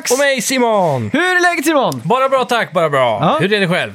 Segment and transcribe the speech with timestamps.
[0.00, 0.10] Max!
[0.10, 1.10] Och mig Simon!
[1.12, 2.00] Hur är läget Simon?
[2.04, 3.18] Bara bra tack, bara bra.
[3.22, 3.38] Ja.
[3.40, 3.92] Hur är det själv?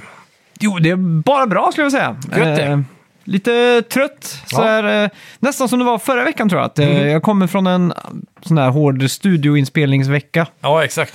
[0.59, 2.15] Jo, det är bara bra skulle jag säga.
[2.37, 2.83] Gött det.
[3.23, 4.23] lite trött.
[4.45, 4.63] Så Ja.
[4.63, 5.09] Här, eh,
[5.39, 6.65] nästan som det var förra veckan tror jag.
[6.65, 7.93] Att, eh, Jag kommer från en
[8.41, 10.47] sån här hård studioinspelningsvecka.
[10.61, 11.13] Ja, exakt.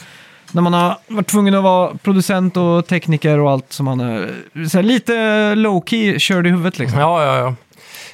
[0.53, 4.31] När man har varit tvungen att vara producent och tekniker och allt som man är
[4.69, 7.01] så här, lite low key körd i huvudet liksom.
[7.01, 7.55] Ja, ja, ja.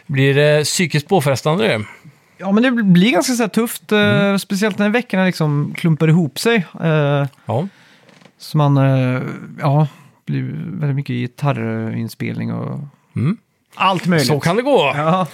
[0.06, 1.84] Blir det psykiskt påfrestande det?
[2.38, 3.92] Ja, men det blir ganska så här tufft.
[3.92, 4.38] eh, Mm.
[4.38, 6.66] Speciellt när veckorna liksom klumpar ihop sig.
[6.80, 7.68] eh, Ja.
[8.38, 9.22] Så man, eh,
[9.60, 9.88] ja,
[10.26, 10.42] blir
[10.80, 12.80] väldigt mycket gitarrinspelning och
[13.16, 13.36] Mm.
[13.74, 14.26] allt möjligt.
[14.28, 14.92] Så kan det gå.
[14.96, 15.26] Ja.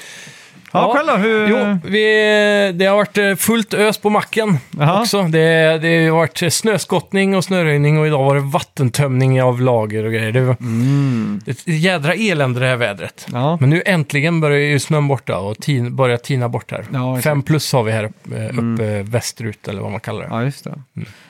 [0.72, 1.16] Ja, själv då?
[1.16, 1.46] Hur...
[1.48, 5.00] Jo, vi, det har varit eh, fullt ös på macken Jaha.
[5.00, 5.22] också.
[5.22, 10.12] Det, det har varit snöskottning och snöröjning och idag var det vattentömning av lager och
[10.12, 10.32] grejer.
[10.32, 11.40] Det var Mm.
[11.46, 13.26] ett jädra elände det här vädret.
[13.32, 13.56] Ja.
[13.60, 16.84] Men nu äntligen börjar ju snön borta och tin, börjar tina bort här.
[16.92, 17.20] Ja.
[17.20, 20.28] Fem plus har vi här uppe, uppe västerut eller vad man kallar det.
[20.30, 20.74] ja, just det.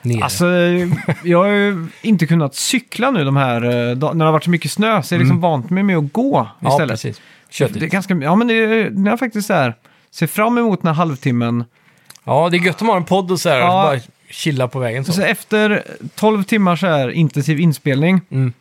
[0.01, 0.23] Nere.
[0.23, 0.45] Alltså,
[1.23, 4.49] jag har ju inte kunnat cykla nu de här, eh, när det har varit så
[4.49, 6.47] mycket snö, så jag har liksom vant mig med att gå Mm.
[6.59, 7.21] ja, istället.
[7.59, 7.73] Precis.
[7.73, 7.91] det är Köttigt.
[7.93, 9.75] ganska, ja, men det, är- när jag faktiskt så här,
[10.11, 11.63] ser fram emot den här halvtimmen.
[12.23, 13.67] Ja, det är gött att ha en podd och så här, Ja.
[13.67, 15.05] bara chilla på vägen.
[15.05, 15.13] Så.
[15.13, 15.83] Så efter
[16.15, 18.53] 12 timmar så här intensiv inspelning, Mm.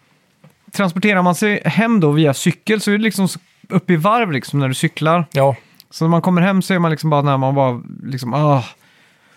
[0.72, 4.32] transporterar man sig hem då via cykel så är det liksom så upp i varv
[4.32, 5.24] liksom när du cyklar.
[5.32, 5.56] Ja,
[5.90, 8.64] Så när man kommer hem så är man liksom bara när man bara liksom, ah,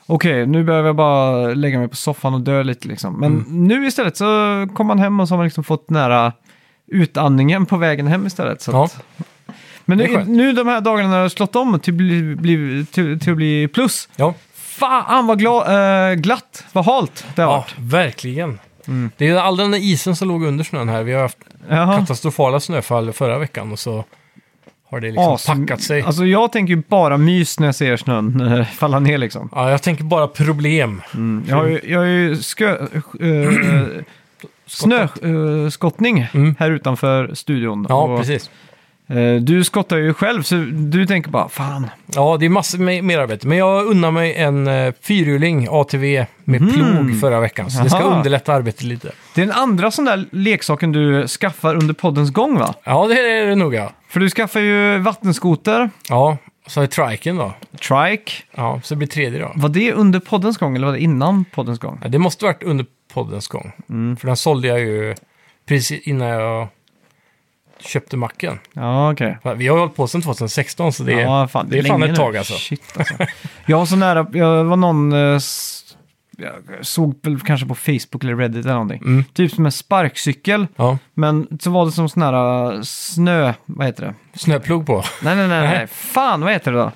[0.05, 3.19] okej, nu behöver jag bara lägga mig på soffan och dö lite liksom.
[3.19, 3.67] Men Mm.
[3.67, 4.25] nu istället så
[4.73, 6.33] kommer man hem och så har man liksom fått nära
[6.87, 8.61] utandningen på vägen hem istället.
[8.61, 8.83] Så Ja.
[8.85, 9.03] att,
[9.85, 13.19] men nu, nu de här dagarna när det har slått om till, bli, bli, till,
[13.19, 14.33] till att bli plus, ja.
[14.55, 17.75] fan vad gla, eh, glatt, vad halt det har ja varit.
[17.79, 18.59] verkligen.
[18.87, 19.11] Mm.
[19.17, 21.03] Det är all den där isen som låg under snön här.
[21.03, 21.37] Vi har haft
[21.69, 21.99] Jaha.
[21.99, 24.05] katastrofala snöfall förra veckan och så
[24.89, 26.01] har det liksom As- packat sig.
[26.01, 29.49] Alltså jag tänker ju bara mys när jag ser snön eh, falla ner liksom.
[29.51, 31.01] Ja, jag tänker bara problem.
[31.47, 32.77] Jag har ju, jag har ju skö,
[33.21, 34.03] äh,
[34.67, 36.55] snöskottning Mm.
[36.59, 37.85] här utanför studion.
[37.89, 38.49] Ja, Och, precis.
[39.07, 41.89] Eh, du skottar ju själv, så du tänker bara fan.
[42.15, 43.47] Ja, det är massor med mer arbete.
[43.47, 46.73] Men jag unnar mig en uh, fyrhjuling ATV med Mhm.
[46.73, 47.71] plog förra veckan.
[47.71, 48.17] Så det ska Aha.
[48.17, 49.11] underlätta arbetet lite.
[49.35, 52.73] Det är den andra sån där leksaken du skaffar under poddens gång va?
[52.83, 53.91] Ja, det är det nog ja.
[54.09, 57.53] För du skaffar ju vattenskoter, Ja, så har vi triken då.
[57.71, 58.31] trike.
[58.55, 59.51] Ja, så det blir tredje då.
[59.55, 61.99] Var det under poddens gång eller var det innan poddens gång?
[62.03, 63.71] Ja, det måste varit under poddens gång.
[63.89, 64.17] Mm.
[64.17, 65.15] För den sålde jag ju
[65.67, 66.67] precis innan jag
[67.85, 68.59] köpte macken.
[68.73, 69.37] Ja, okej.
[69.55, 72.11] Vi har hållit på sedan 2016 så det är, Ja, fan, det är fan länge
[72.13, 72.23] ett nu.
[72.25, 72.53] tag alltså.
[72.53, 73.13] Shit, alltså.
[73.65, 75.81] Jag var så nära, jag var någon, eh, s-
[76.37, 76.51] jag
[76.81, 79.01] såg väl kanske på Facebook eller Reddit eller någonting.
[79.01, 79.23] Mm.
[79.33, 83.87] Typ som en sparkcykel, Ja, men så var det som sån här eh, snö, vad
[83.87, 84.39] heter det?
[84.39, 85.03] snöplog på.
[85.23, 85.77] Nej, nej, nej, nej.
[85.77, 85.87] Nej.
[85.91, 86.91] fan vad heter det då?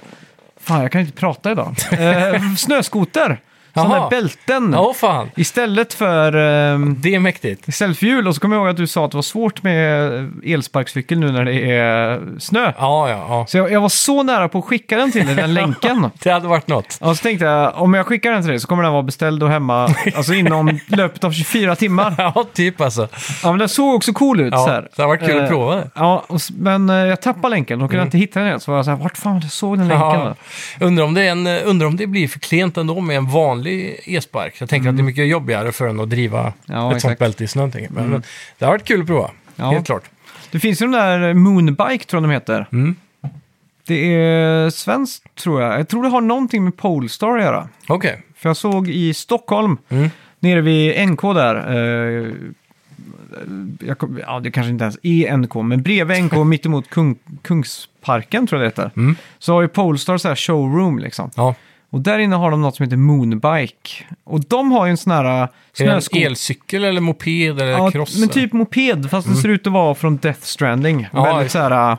[0.61, 1.75] Fan, jag kan inte prata idag.
[1.91, 3.41] eh, snöskoter,
[3.73, 4.09] sådana Jaha.
[4.09, 4.73] där bälten.
[4.73, 5.29] Ja, fan.
[5.35, 6.27] Istället för...
[6.73, 7.67] Eh, Det är mäktigt.
[7.67, 9.63] Istället för hjul, och så kommer jag ihåg att du sa att det var svårt
[9.63, 10.11] med
[10.45, 12.71] elsparkcykel nu när det är snö.
[12.77, 13.45] Ja, ja, ja.
[13.47, 16.09] Så jag, jag var så nära på att skicka den till dig, den länken.
[16.23, 16.97] Det hade varit något.
[17.01, 19.43] Och så tänkte jag, om jag skickar den till dig så kommer den vara beställd
[19.43, 19.83] och hemma
[20.15, 22.15] alltså inom löpet av 24 timmar.
[22.35, 23.07] Ja, typ alltså.
[23.43, 24.53] Ja, men den såg också cool ut.
[24.53, 24.81] Ja, så här.
[24.95, 25.89] det hade varit kul att Eh, prova det.
[25.95, 28.59] Ja, och, s- men eh, jag tappade länken, då kunde jag inte hitta den igen.
[28.59, 30.19] Så var jag så här, vart fan jag såg den länken?
[30.21, 30.35] Ja.
[30.85, 33.99] Undrar om, det är en, undrar om det blir för klent ändå med en vanlig
[34.05, 34.61] e-spark.
[34.61, 36.53] Jag tänker att det är mycket jobbigare för en att driva Mm.
[36.65, 37.01] Ja, ett exakt.
[37.01, 37.71] sånt bälte i snön.
[37.89, 38.23] Men, men
[38.57, 39.31] det har varit kul att prova.
[39.55, 39.71] Ja.
[39.71, 40.03] Helt klart.
[40.51, 42.65] Det finns ju den där Moonbike, tror jag de heter.
[42.71, 42.95] Mm.
[43.87, 45.79] Det är svenskt, tror jag.
[45.79, 47.69] Jag tror det har någonting med Polestar att göra.
[47.87, 48.21] Okej.
[48.35, 50.09] För jag såg i Stockholm, Mm.
[50.39, 51.55] nere vid NK där,
[52.27, 52.33] eh,
[53.95, 58.61] kom- ja, det kanske inte ens är NK, men bredvid NK, mittemot Kung, Kungsparken tror
[58.61, 59.15] jag det heter, Mm.
[59.39, 61.31] så har ju Polestar så här showroom liksom.
[61.35, 61.55] Ja.
[61.91, 63.89] Och där inne har de något som heter Moonbike.
[64.23, 67.91] Och de har ju en sån här Är det en elcykel eller moped eller Ja,
[67.91, 68.19] cross?
[68.19, 71.07] men typ moped, fast det ser ut att vara från Death Stranding.
[71.13, 71.97] Ja, Väldigt så här uh,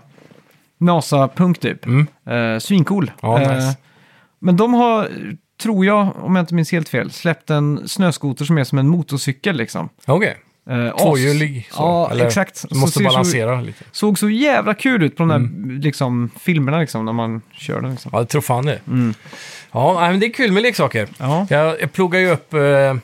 [0.79, 1.87] NASA-punk typ.
[1.87, 2.07] Mm.
[2.31, 3.11] Uh, svincool.
[3.23, 3.77] Ja, Eh, nice.
[4.39, 5.09] men de har,
[5.63, 8.89] tror jag, om jag inte minns helt fel, släppt en snöskoter som är som en
[8.89, 9.89] motorcykel liksom.
[10.07, 10.29] Okej.
[10.31, 10.35] Uh,
[10.75, 11.69] as- Tvåhjulig.
[11.73, 12.65] så, Ja, eller exakt.
[12.71, 13.85] Du måste ser balansera lite.
[13.85, 15.81] Så, såg så jävla kul ut på de där Mm.
[15.81, 17.91] liksom, filmerna liksom, när man kör den.
[17.91, 18.11] Liksom.
[18.15, 18.79] Ja, jag tror fan det.
[18.87, 19.15] Mm.
[19.73, 21.09] Ja, men det är kul med leksaker.
[21.19, 21.47] Ja.
[21.51, 22.55] Jag, jag pluggade ju upp...
[22.55, 22.95] Eh,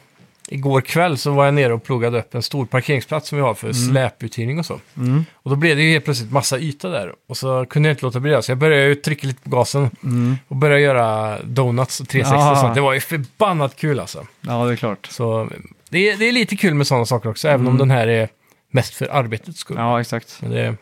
[0.48, 3.54] igår kväll så var jag nere och pluggade upp en stor parkeringsplats som vi har
[3.54, 4.80] för släputhyrning och så.
[4.96, 5.24] Mm.
[5.34, 7.12] Och då blev det ju helt plötsligt massa yta där.
[7.28, 8.42] Och så kunde jag inte låta bli det.
[8.42, 10.36] Så jag började ju trycka lite på gasen Mm.
[10.48, 12.50] och började göra donuts och 360 Ah.
[12.52, 12.74] och sånt.
[12.74, 14.26] Det var ju förbannat kul alltså.
[14.40, 15.06] ja, det är klart.
[15.10, 15.48] Så
[15.90, 18.28] det är, det är lite kul med sådana saker också, även om den här är
[18.70, 19.76] mest för arbetets skull.
[19.80, 20.38] Ja, exakt.
[20.40, 20.74] Men det,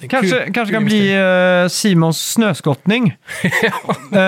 [0.00, 1.14] det är Kanske, kul- kanske kul kan bli
[1.62, 3.16] eh, Simons snöskottning.
[3.44, 4.18] uh,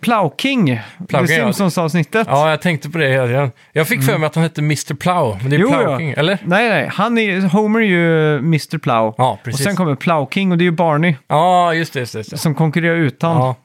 [0.00, 0.64] Plow-King,
[0.98, 1.52] det Plow-King, ja.
[1.52, 2.26] Simpsons-avsnittet.
[2.30, 3.52] Ja, jag tänkte på det hela tiden.
[3.72, 4.94] Jag fick för mig att han hette Mr.
[4.94, 5.70] Plow, men det är Mm.
[5.72, 5.98] Jo, Plow ja.
[5.98, 6.38] King, eller?
[6.44, 8.78] Nej, nej, han är, Homer är ju Mr.
[8.78, 9.14] Plow.
[9.18, 9.64] Ja, och precis.
[9.64, 12.00] sen kommer Plow-King och det är ju Barney Ja, just det.
[12.00, 12.36] Just det, just det.
[12.36, 13.42] som konkurrerar ut honom.
[13.42, 13.56] Ja.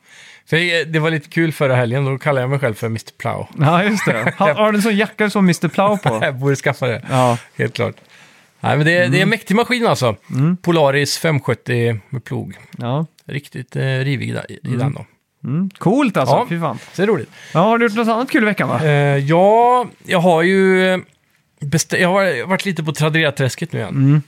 [0.49, 3.11] För jag- det var lite kul förra helgen, då kallade jag mig själv för Mr.
[3.17, 3.47] Plow.
[3.59, 4.33] Ja, just det.
[4.37, 5.67] Har, har du en sån jacka som Mr.
[5.67, 6.19] Plow på?
[6.25, 7.37] Jag borde skaffa det, Ja.
[7.57, 7.95] helt klart.
[8.61, 9.21] Nej, men det, det är Mm.
[9.21, 10.15] en mäktig maskin alltså.
[10.61, 12.55] Polaris 570 med plog.
[12.77, 13.05] ja.
[13.25, 15.05] Riktigt eh, rivig i, i den då.
[15.43, 15.69] Mm.
[15.77, 16.45] Coolt alltså, Ja.
[16.49, 16.77] fy fan.
[16.93, 17.29] Så det är roligt.
[17.53, 18.83] Ja, har du gjort något annat kul i veckan va?
[18.83, 20.87] Eh, ja, jag har ju...
[20.93, 20.99] eh,
[21.61, 24.23] Bestä- jag har varit lite på Tradera-träsket nu igen.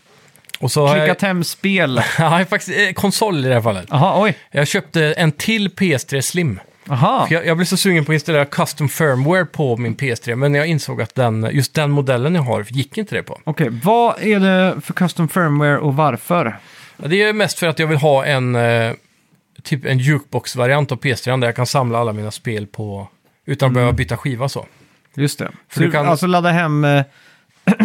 [0.62, 2.02] Och så har jag, Klickat hem spel.
[2.18, 3.86] jag har faktiskt eh, konsol i det här fallet.
[3.90, 4.38] Jaha, oj.
[4.52, 6.60] Jag köpte en till PS3 Slim.
[6.90, 7.28] Aha.
[7.28, 10.54] För Jag, jag blev så sugen på att installera custom firmware på min PS3, men
[10.56, 13.40] jag insåg att den, just den modellen jag har gick inte det på.
[13.44, 16.58] Okej, vad är det för custom firmware och varför?
[16.98, 18.94] Ja, Det är mest för att jag vill ha en, eh,
[19.64, 23.08] typ en jukebox-variant av PS3 där jag kan samla alla mina spel på
[23.46, 24.66] utan att behöva byta skiva så.
[25.16, 25.52] Just det.
[25.74, 27.04] Så du kan alltså ladda hem eh,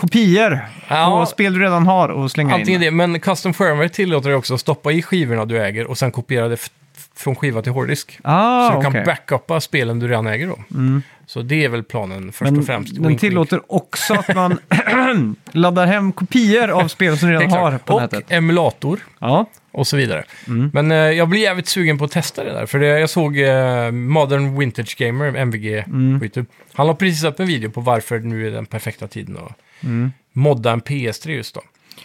[0.00, 1.18] kopior Ja.
[1.20, 2.86] på spel du redan har och slänga Antingen in.
[2.86, 6.12] det, men custom firmware tillåter dig också att stoppa i skivorna du äger och sen
[6.12, 6.70] kopiera det
[7.16, 8.18] från skiva till hårddisk.
[8.22, 9.04] Ah, så du kan okej.
[9.06, 10.58] backuppa spelen du redan äger då.
[10.70, 11.02] Mm.
[11.26, 12.94] Så det är väl planen först Men och främst.
[12.94, 14.58] den Wink, tillåter också att man
[15.52, 17.52] laddar hem kopior av spel som du wink.
[17.52, 18.24] redan har på Och nätet.
[18.32, 20.24] emulator Ja, och så vidare.
[20.48, 20.70] Mm.
[20.74, 22.66] Men eh, jag blir jävligt sugen på att testa det där.
[22.66, 26.18] För det, jag såg eh, Modern Vintage Gamer, MVG, Mm.
[26.18, 26.46] på YouTube.
[26.72, 29.52] Han la precis upp en video på varför nu är den perfekta tiden att
[29.82, 30.12] Mm.
[30.32, 31.60] modda en PS3 just då.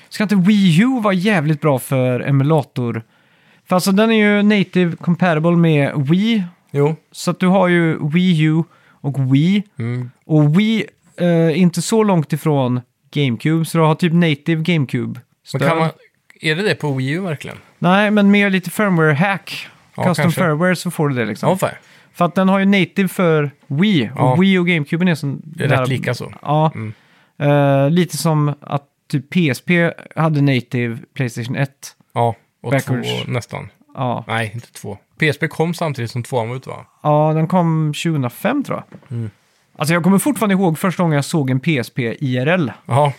[0.09, 3.03] ska inte Wii U vara jävligt bra för emulator?
[3.67, 6.95] För alltså den är ju native compatible med Wii, Jo.
[7.11, 9.63] så att du har ju Wii U och Wii.
[9.79, 10.11] Mm.
[10.25, 10.85] Och Wii
[11.17, 12.81] eh, är inte så långt ifrån
[13.13, 15.19] GameCube, så du har typ native GameCube.
[15.53, 15.89] Men kan man,
[16.41, 17.57] är det det på Wii U verkligen?
[17.79, 19.67] Nej, men mer lite firmware-hack.
[19.95, 20.41] Ja, Custom kanske.
[20.41, 21.57] firmware så får du det liksom.
[21.61, 21.69] Ja.
[22.13, 24.35] För att den har ju native för Wii, och Ja.
[24.35, 25.41] Wii och GameCube är som...
[25.43, 26.33] Det är rätt lika så.
[26.41, 26.93] Ja, Mm.
[27.41, 29.69] Eh, lite som att typ PSP
[30.15, 31.69] hade native Playstation 1.
[32.13, 33.09] Ja, och Backwards.
[33.23, 33.69] två nästan.
[33.95, 34.23] Ja.
[34.27, 34.97] Nej, inte två.
[35.19, 36.85] PSP kom samtidigt som tvåan var ute va?
[37.03, 39.11] ja, den kom 2005 tror jag.
[39.17, 39.29] Mm.
[39.77, 42.71] Alltså jag kommer fortfarande ihåg första gången jag såg en PSP IRL.
[42.85, 43.13] Jaha,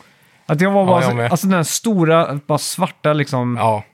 [0.46, 1.30] Att jag var Ja, bara, jag så, med.
[1.30, 3.56] alltså den stora, bara svarta liksom.
[3.60, 3.84] ja.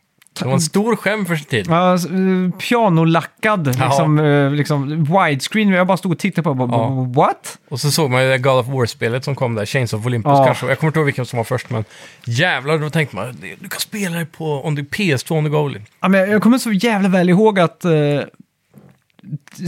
[0.45, 1.67] Det var en stor skärm för sin tid.
[1.69, 5.69] Ja, eh, pianolackad, liksom, eh, liksom widescreen.
[5.69, 6.89] Jag bara stod och tittade på bara, Ja.
[7.17, 7.59] what?
[7.69, 10.31] Och så såg man ju det God of War-spelet som kom där, Chains of Olympus
[10.31, 10.45] Ja.
[10.47, 10.67] kanske.
[10.67, 11.85] Jag kommer inte ihåg vilken som var först, men
[12.25, 15.71] jävlar, då tänkte man du kan spela det på on the PS2 on the go.
[16.01, 17.91] Ja, men jag kommer så jävla väl ihåg att eh,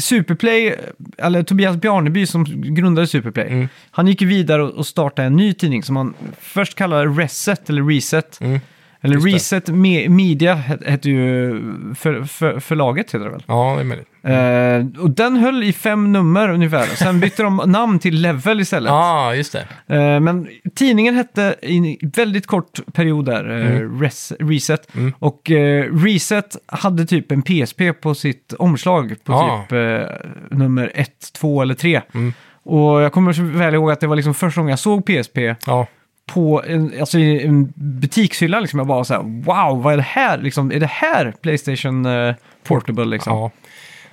[0.01, 0.75] Superplay,
[1.19, 2.45] eller Tobias Bjarneby som
[2.75, 3.69] grundade Superplay, Mm.
[3.91, 7.71] han gick ju vidare och och startade en ny tidning som han först kallade Reset,
[7.71, 8.41] eller Reset.
[8.41, 8.61] Mm.
[9.03, 9.27] Eller Just.
[9.27, 11.51] Reset Me- Media het- hette ju
[11.99, 13.43] för, för, förlaget, heter det väl.
[13.47, 14.07] Ja, det är möjligt.
[14.23, 16.87] Eh, och den höll i fem nummer ungefär.
[16.87, 18.91] Sen bytte de namn till Level istället.
[18.91, 18.97] Ja,
[19.29, 19.53] ah, just
[19.87, 19.97] det.
[19.97, 24.95] Eh, men tidningen hette i en väldigt kort period där, eh, res, Reset.
[24.95, 25.13] Mm.
[25.19, 29.63] Och eh, Reset hade typ en PSP på sitt omslag på Ah.
[29.63, 31.11] typ eh, nummer 1,
[31.41, 32.01] 2 eller 3.
[32.15, 32.33] Mm.
[32.63, 35.39] Och jag kommer så väl ihåg att det var liksom första gången jag såg PSP
[35.67, 35.87] Ja,
[36.33, 38.61] på en, alltså i en butikshylla.
[38.61, 38.79] Liksom.
[38.79, 40.39] Jag bara så här, wow, vad är det här?
[40.39, 42.35] Liksom, är det här Playstation eh,
[42.65, 43.05] Portable?
[43.05, 43.33] Liksom?
[43.37, 43.51] ja.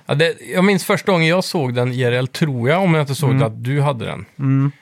[0.06, 3.14] ja det, jag minns första gången jag såg den IRL, tror jag, om jag inte
[3.14, 3.42] såg Mm.
[3.42, 4.24] att du hade den.
[4.38, 4.72] Mm.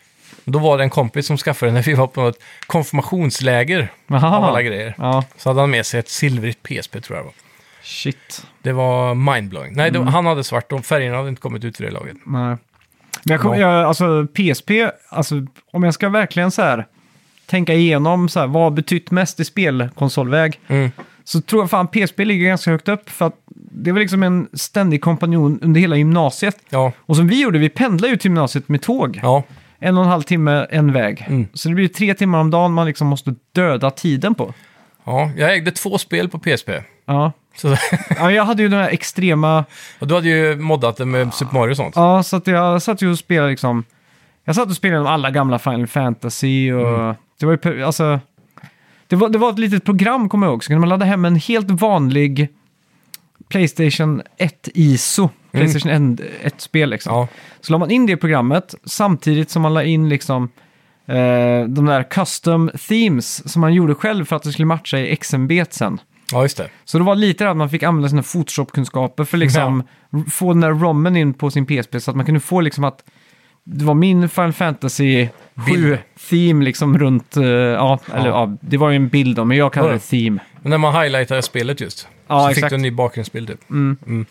[0.45, 4.37] Då var det en kompis som skaffade den när vi var på ett konfirmationsläger Aha.
[4.37, 4.95] av alla grejer.
[4.99, 7.35] Ja, Så hade han med sig ett silvrigt PSP, tror jag det var.
[7.83, 8.47] shit.
[8.63, 9.73] Det var mindblowing.
[9.77, 10.05] Nej, Mm.
[10.05, 12.17] det, han hade svart och färgerna hade inte kommit ut för det laget.
[12.27, 12.57] Nej.
[13.25, 13.59] Men jag, kom, Ja.
[13.61, 14.71] jag, alltså PSP,
[15.09, 16.87] alltså, om jag ska verkligen så här
[17.47, 20.91] tänka igenom så här, vad har betytt mest i spelkonsolväg Mm.
[21.25, 23.35] så tror jag fan PSP ligger ganska högt upp för att
[23.71, 26.57] det var liksom en ständig kompanjon under hela gymnasiet.
[26.69, 29.21] Ja, Och som vi gjorde, vi pendlade ju till gymnasiet med tåg.
[29.23, 29.43] ja,
[29.79, 31.25] En och en halv timme en väg.
[31.29, 31.47] Mm.
[31.53, 34.55] Så det blir tre timmar om dagen man liksom måste döda tiden på.
[35.05, 35.31] ja.
[35.37, 36.71] Jag ägde två spel på PSP.
[37.07, 37.33] Ja.
[37.57, 37.77] Så,
[38.19, 39.65] ja, jag hade ju den här extrema...
[39.99, 41.97] och du hade ju moddat det med Super Mario och sånt.
[41.97, 43.85] Ja, så jag satt ju och spelade liksom...
[44.45, 46.99] Jag satt och spelade alla gamla Final Fantasy och...
[46.99, 47.15] Mm.
[47.41, 48.21] Det var ju, alltså...
[49.09, 50.65] Det var, det var ett litet program, kommer jag ihåg.
[50.65, 52.49] Så kunde man ladda hem en helt vanlig
[53.49, 55.29] Playstation 1 ISO.
[55.53, 55.91] Playstation
[56.43, 57.13] 1-spel liksom.
[57.15, 57.29] Ja,
[57.61, 60.49] Så la man in det i programmet samtidigt som man la in liksom
[61.07, 65.17] eh, de där custom themes som man gjorde själv för att det skulle matcha i
[65.17, 66.01] XMB sen.
[66.33, 66.69] ja just det.
[66.85, 69.83] Så det var lite där att man fick använda sina Photoshop-kunskaper för liksom
[70.31, 73.05] få den där rommen in på sin PSP så att man kunde få liksom att
[73.69, 75.29] det var min Final Fantasy
[75.67, 75.99] Bild.
[76.19, 78.41] 7-theme liksom runt, eh, ja, eller Ja.
[78.51, 80.39] ja, det var ju en bild då, men jag kallar det theme.
[80.63, 82.09] Men när man highlightade spelet just.
[82.29, 82.65] Ja, så exakt.
[82.65, 83.71] fick du en ny bakgrundsbild typ.
[83.71, 83.97] Mm.
[84.07, 84.27] Mm.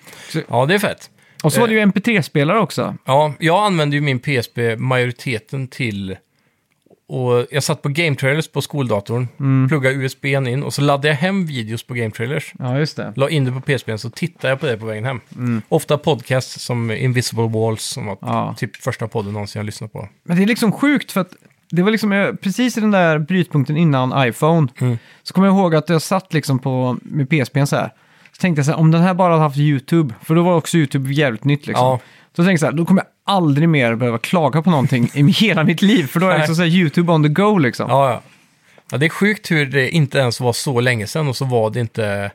[0.48, 1.10] Ja, det är fett.
[1.44, 2.96] Och så var det ju MP3-spelare också.
[3.06, 6.18] Ja, jag använde ju min PSP majoriteten till...
[7.08, 9.70] Och jag satt på Game Trailers på skoldatorn, Mm.
[9.70, 12.54] pluggade USB in och så laddade jag hem videos på Game Trailers.
[12.60, 13.14] Ja, just det.
[13.16, 15.22] La in det på PSP så tittade jag på det på vägen hem.
[15.36, 15.62] Mm.
[15.70, 18.56] Ofta podcasts som Invisible Walls, som var Ja.
[18.58, 20.08] typ första podden någonsin jag lyssnade på.
[20.24, 21.34] Men det är liksom sjukt för att
[21.72, 24.68] det var liksom precis i den där brytpunkten innan iPhone.
[24.82, 24.98] Mm.
[25.24, 27.90] Så kommer jag ihåg att jag satt liksom på, med PSPn så här.
[28.32, 30.56] Så tänkte jag så här, om den här bara hade haft YouTube, för då var
[30.56, 31.86] också YouTube jävligt nytt liksom.
[31.86, 32.00] Ja.
[32.36, 35.24] Så tänkte jag så här, då kommer jag aldrig mer behöva klaga på någonting i
[35.32, 36.08] hela mitt liv.
[36.08, 36.38] För då är Nej.
[36.40, 37.90] liksom så här YouTube on the go liksom.
[37.90, 38.22] Ja, ja.
[38.92, 41.70] ja, det är sjukt hur det inte ens var så länge sedan och så var
[41.70, 42.32] det inte...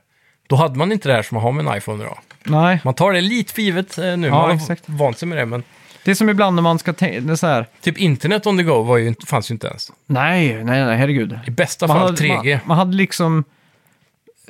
[0.48, 2.18] Då hade man inte det här som man har med en iPhone idag.
[2.44, 4.82] Nej, Man tar det lite för givet eh, nu, Ja, man har exakt.
[4.86, 5.62] vant sig med det, men
[6.04, 8.82] det är som ibland när man ska tänka, så här, typ internet on the go
[8.82, 9.92] var ju, fanns ju inte ens.
[10.06, 11.38] nej, nej, nej, herregud.
[11.46, 12.52] I bästa Man fall hade, 3G.
[12.54, 13.44] man, man hade liksom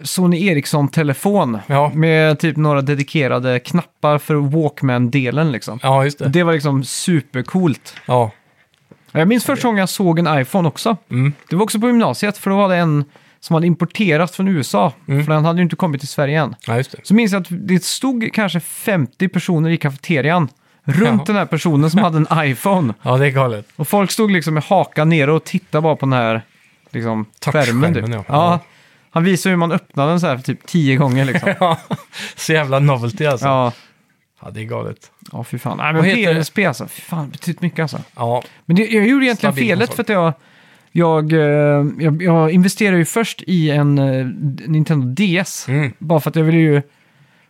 [0.03, 1.91] Sony Ericsson-telefon Ja.
[1.95, 5.79] med typ några dedikerade knappar för Walkman-delen liksom.
[5.83, 6.29] Ja, just det.
[6.29, 7.95] Det var liksom supercoolt.
[8.07, 8.31] Ja.
[9.13, 10.97] Jag minns första gången jag såg en iPhone också.
[11.11, 11.33] Mm.
[11.49, 13.05] Det var också på gymnasiet, för då var det en
[13.41, 14.93] som hade importerats från USA.
[15.09, 15.25] Mm.
[15.25, 16.55] För den hade ju inte kommit till Sverige än.
[16.67, 16.99] ja, just det.
[17.03, 20.49] Så minns jag att det stod kanske 50 personer i kafeterian
[20.85, 21.25] runt Ja.
[21.27, 22.95] den här personen som hade en iPhone.
[23.03, 23.67] Ja, det är galet.
[23.77, 26.43] Och folk stod liksom med hakan nere och tittade bara på den här
[26.91, 27.95] liksom, skärmen.
[27.95, 28.05] Typ.
[28.09, 28.25] ja.
[28.29, 28.59] Ja.
[29.11, 31.55] Han visade hur man öppnade den så här för typ tio gånger liksom.
[31.61, 31.79] Ja,
[32.37, 33.47] så jävla novelty alltså.
[33.47, 33.73] Ja,
[34.43, 35.11] ja, det är galet.
[35.33, 35.77] ja fy fan.
[35.79, 36.41] Nej, Vad men heter det?
[36.45, 37.99] PSP alltså, fy fan, det betyder mycket alltså.
[38.17, 39.97] Ja, Men det, jag gjorde egentligen Stabil felet konsol.
[39.97, 40.33] för att jag,
[40.93, 44.27] jag, eh, jag, jag investerade ju först i en eh,
[44.67, 45.69] Nintendo DS.
[45.69, 45.93] mm.
[45.99, 46.83] Bara för att jag ville ju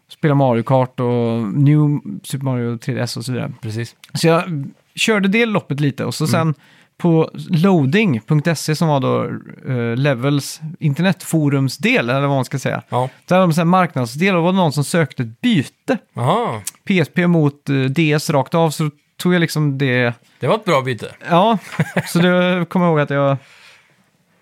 [0.09, 3.52] spela Mario Kart och New Super Mario 3DS och så vidare.
[3.62, 3.97] precis.
[4.14, 4.64] Så jag
[4.95, 6.31] körde det loppet lite och så Mm.
[6.33, 6.55] sen
[7.00, 9.25] på loading.se som var då
[9.73, 12.83] eh, Levels internetforumsdel, eller vad man ska säga.
[12.88, 13.09] Ja.
[13.26, 15.99] Där hade de en marknadsdel och var det någon som sökte ett byte.
[16.16, 20.12] Aha, PSP mot eh, DS rakt av, så tog jag liksom det.
[20.40, 21.14] det var ett bra byte.
[21.30, 21.59] Ja,
[22.07, 23.37] så det kommer jag ihåg att jag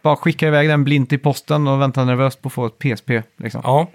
[0.02, 3.10] bara skickade iväg den blint i posten och väntade nervöst på att få ett PSP.
[3.36, 3.60] Liksom.
[3.64, 3.86] Ja.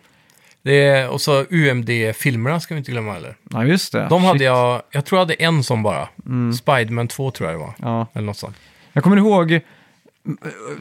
[0.63, 3.35] Det är, och så UMD-filmerna ska vi inte glömma heller.
[3.65, 3.99] just det.
[3.99, 4.11] De Shit.
[4.11, 4.23] Mm.
[4.23, 6.07] hade jag, jag tror jag hade en som bara.
[6.57, 7.73] Spiderman 2 tror jag det var.
[7.77, 8.07] Ja.
[8.13, 8.55] Eller något sånt.
[8.93, 9.61] Jag kommer ihåg eh,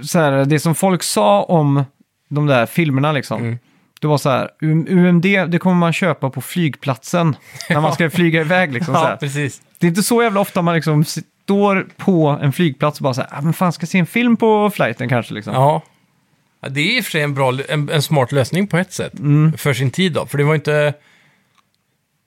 [0.02, 1.84] så här, det som folk sa om
[2.28, 3.42] de där filmerna liksom.
[3.42, 3.58] Mm.
[4.00, 7.36] Det var så här, UMD, det kommer man köpa på flygplatsen
[7.70, 8.94] när man ska flyga iväg liksom.
[8.94, 9.62] Ja, precis.
[9.78, 13.20] Det är inte så jävla ofta man liksom står på en flygplats och bara så
[13.20, 15.54] här, ah, men fan ska jag se en film på flighten kanske liksom.
[15.54, 15.82] Ja.
[16.62, 18.92] Ja, Det är i och för sig en, bra, en, en smart lösning på ett
[18.92, 19.19] sätt.
[19.19, 19.52] Mm.
[19.59, 20.26] För sin tid då.
[20.26, 20.95] För det var inte...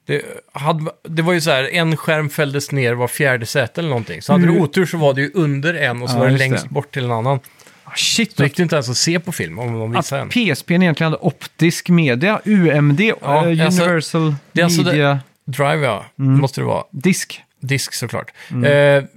[0.08, 0.22] Det,
[0.54, 4.22] hade, det var ju så här, en skärm fälldes ner var fjärde säte eller någonting.
[4.22, 4.56] Så hade Mm.
[4.56, 6.70] du otur så var det ju under en och så Ja, var det längst det.
[6.70, 7.40] bort till en annan.
[7.84, 10.22] Ah, Shit, Så gick det inte ens att se på film om de att visade
[10.22, 10.30] en.
[10.30, 13.14] PSP egentligen hade optisk media, UMD, Ja,
[13.50, 16.38] eh, alltså, Universal det är alltså det- Media Drive ja, Mm.
[16.40, 16.84] måste det vara.
[16.92, 17.42] Disk.
[17.60, 18.32] Disk såklart.
[18.52, 18.64] Mm.
[19.04, 19.10] Eh,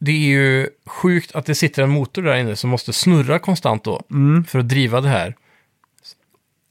[0.00, 3.84] det är ju sjukt att det sitter en motor där inne som måste snurra konstant
[3.84, 4.02] då.
[4.10, 4.44] Mm.
[4.44, 5.34] För att driva det här.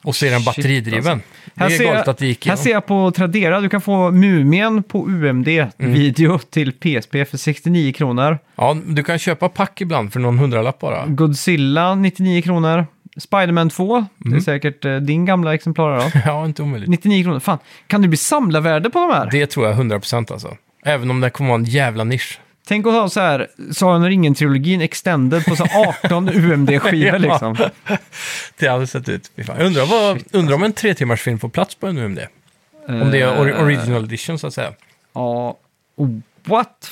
[0.03, 1.21] Och så är den Shit, batteridriven.
[1.55, 2.63] Här det är ser galet jag- att det gick Här igenom.
[2.63, 8.37] ser jag på Tradera, du kan få Mumien på UMD-video till PSP för 69 kronor.
[8.55, 11.05] Ja, du kan köpa pack ibland för någon hundralapp bara.
[11.07, 12.85] Godzilla 99 kronor.
[13.17, 14.37] Spiderman 2, det Mm.
[14.37, 16.19] är säkert eh, din gamla exemplar då.
[16.25, 16.89] Ja, inte omöjligt.
[16.89, 17.39] 99 kronor.
[17.39, 17.57] Fan,
[17.87, 19.29] kan det bli samlarvärde på de här?
[19.31, 20.57] Det tror jag 100% alltså.
[20.85, 22.39] Även om det kommer vara en jävla nisch.
[22.67, 25.65] Tänk att ha så här, Sagan om ringen-trilogin extended på så
[26.03, 27.55] 18 UMD-skivor liksom.
[28.57, 29.31] Det hade sett ut.
[29.35, 32.19] Jag undrar, vad, undrar om en tre timmars film får plats på en UMD.
[32.87, 34.71] Om det är or- Eh, original edition så att säga.
[35.13, 35.57] Ja,
[35.95, 36.91] oh, what?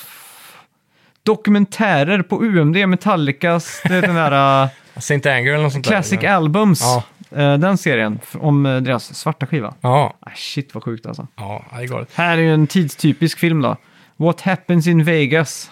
[1.22, 6.20] Dokumentärer på UMD, Metallicas, det är den här uh, Saint Anger eller något sånt Classic
[6.20, 6.28] där.
[6.28, 6.80] Albums.
[6.80, 7.02] Ja.
[7.42, 9.74] Eh, den serien, om eh, deras svarta skiva.
[9.80, 11.26] Ja, Ah, shit vad sjukt alltså.
[11.36, 12.08] ja, det är galet.
[12.14, 13.76] Här är ju en tidstypisk film då.
[14.16, 15.70] What happens in Vegas.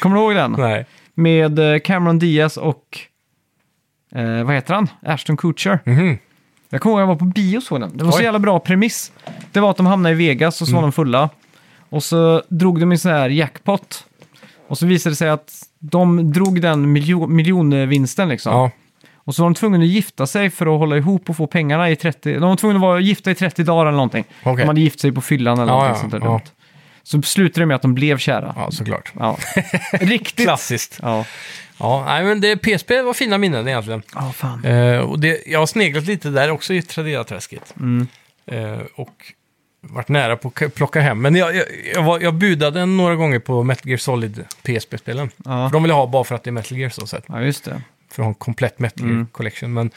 [0.00, 0.52] Kommer du ihåg den?
[0.58, 0.86] Nej.
[1.14, 2.98] Med eh, Cameron Diaz och...
[4.14, 4.88] Eh, vad heter han?
[5.02, 5.78] Ashton Kutcher.
[5.84, 6.18] Mhm.
[6.70, 7.96] Jag kommer ihåg att jag var på bio och såg den.
[7.96, 8.24] Det var så Oj.
[8.24, 9.12] jävla bra premiss.
[9.52, 11.28] Det var att de hamnade i Vegas och så var de fulla.
[11.88, 14.06] Och så drog de en sån här jackpot.
[14.68, 18.52] Och så visade det sig att de drog den miljo miljonvinsten liksom.
[18.52, 18.70] Ja,
[19.14, 21.90] Och så var de tvungna att gifta sig för att hålla ihop och få pengarna
[21.90, 22.32] i 30...
[22.32, 24.24] De var tvungna att vara gifta i 30 dagar eller någonting.
[24.42, 24.56] okej.
[24.56, 26.26] De hade gift sig på fyllan eller Ja, någonting ja, sånt där ja.
[26.32, 26.40] dumt.
[27.04, 28.52] Så slutade det med att de blev kära.
[28.56, 29.12] Ja, såklart.
[29.18, 29.38] Ja.
[29.92, 30.44] Riktigt.
[30.46, 30.98] Klassiskt.
[31.02, 31.24] Ja.
[31.78, 34.02] Ja, nej, men det, PSP var fina minnen egentligen.
[34.14, 34.64] Ja, fan.
[34.64, 37.74] Eh, och det, jag har sneglat lite där också i Tradera-träsket.
[37.80, 38.06] Mm.
[38.46, 39.32] Eh, och
[39.80, 41.20] varit nära på att plocka hem.
[41.22, 45.30] Men jag, jag, jag, var, jag budade några gånger på Metal Gear Solid PSP-spelen.
[45.36, 45.68] Ja.
[45.68, 47.24] För de vill jag ha bara för att det är Metal Gear så sett.
[47.28, 47.82] ja, just det.
[48.10, 49.26] För att ha en komplett Metal Gear Mm.
[49.26, 49.72] Collection.
[49.72, 49.90] Men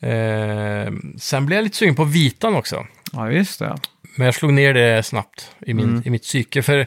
[0.00, 2.86] eh, sen blev jag lite sugen på Vitan också.
[3.12, 3.78] Ja, just det.
[4.16, 6.02] Men jag slog ner det snabbt i, min, Mm.
[6.06, 6.62] i mitt psyke.
[6.62, 6.86] För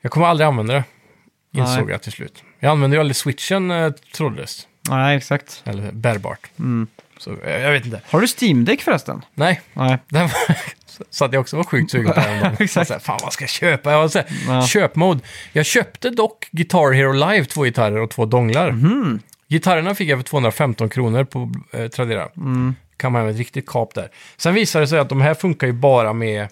[0.00, 0.84] jag kommer aldrig använda det.
[1.52, 1.92] Insåg Nej.
[1.92, 2.42] jag till slut.
[2.60, 4.68] Jag använder ju aldrig switchen eh, trådlöst.
[4.90, 5.62] Nej, exakt.
[5.64, 6.50] Eller bärbart.
[6.58, 6.86] Mm.
[7.18, 8.00] Så jag, jag vet inte.
[8.10, 9.24] Har du Steam Deck förresten?
[9.34, 9.98] Nej, Nej.
[10.08, 10.56] den var,
[11.10, 12.56] så att jag också var sjukt sugen på den.
[12.58, 12.88] Exakt.
[12.88, 13.90] Så här, Fan vad ska jag köpa?
[13.92, 14.66] Jag var så här, Ja.
[14.66, 15.20] Köpmode.
[15.52, 18.70] Jag köpte dock Guitar Hero Live, två gitarrer och två donglar.
[18.72, 19.20] Mhm.
[19.48, 22.28] Gitarrerna fick jag för 215 kronor på eh, Tradera.
[22.36, 22.74] Mm.
[22.96, 24.08] Kan man ha ett riktigt kap där.
[24.36, 26.48] Sen visade det sig att de här funkar ju bara med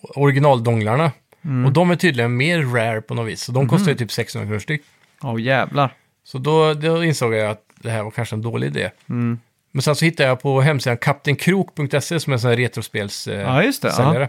[0.00, 1.12] originaldonglarna.
[1.44, 1.64] Mm.
[1.66, 3.42] Och de är tydligen mer rare på något vis.
[3.42, 4.82] Så de kostar ju typ 600 kronor styck.
[5.22, 5.94] Åh, jävlar.
[6.24, 8.90] Så då, då insåg jag att det här var kanske en dålig idé.
[9.08, 9.38] Mm.
[9.72, 14.18] Men sen så hittade jag på hemsidan kaptenkrok.se som är en sån här retrospelssäljare.
[14.18, 14.20] Det.
[14.20, 14.28] Ja.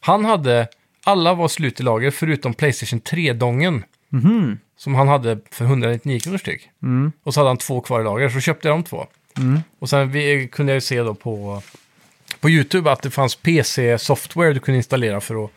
[0.00, 0.68] Han hade,
[1.04, 3.84] alla var slut i lager förutom Playstation 3-dongen.
[4.08, 4.58] Mhm.
[4.76, 6.70] Som han hade för 199 kronor styck.
[6.82, 7.12] Mm.
[7.22, 9.06] Och så hade han två kvar i lager, så köpte jag de två.
[9.38, 9.60] Mm.
[9.78, 11.62] Och sen vi, kunde jag ju se då på,
[12.40, 15.50] på YouTube att det fanns PC-software du kunde installera för att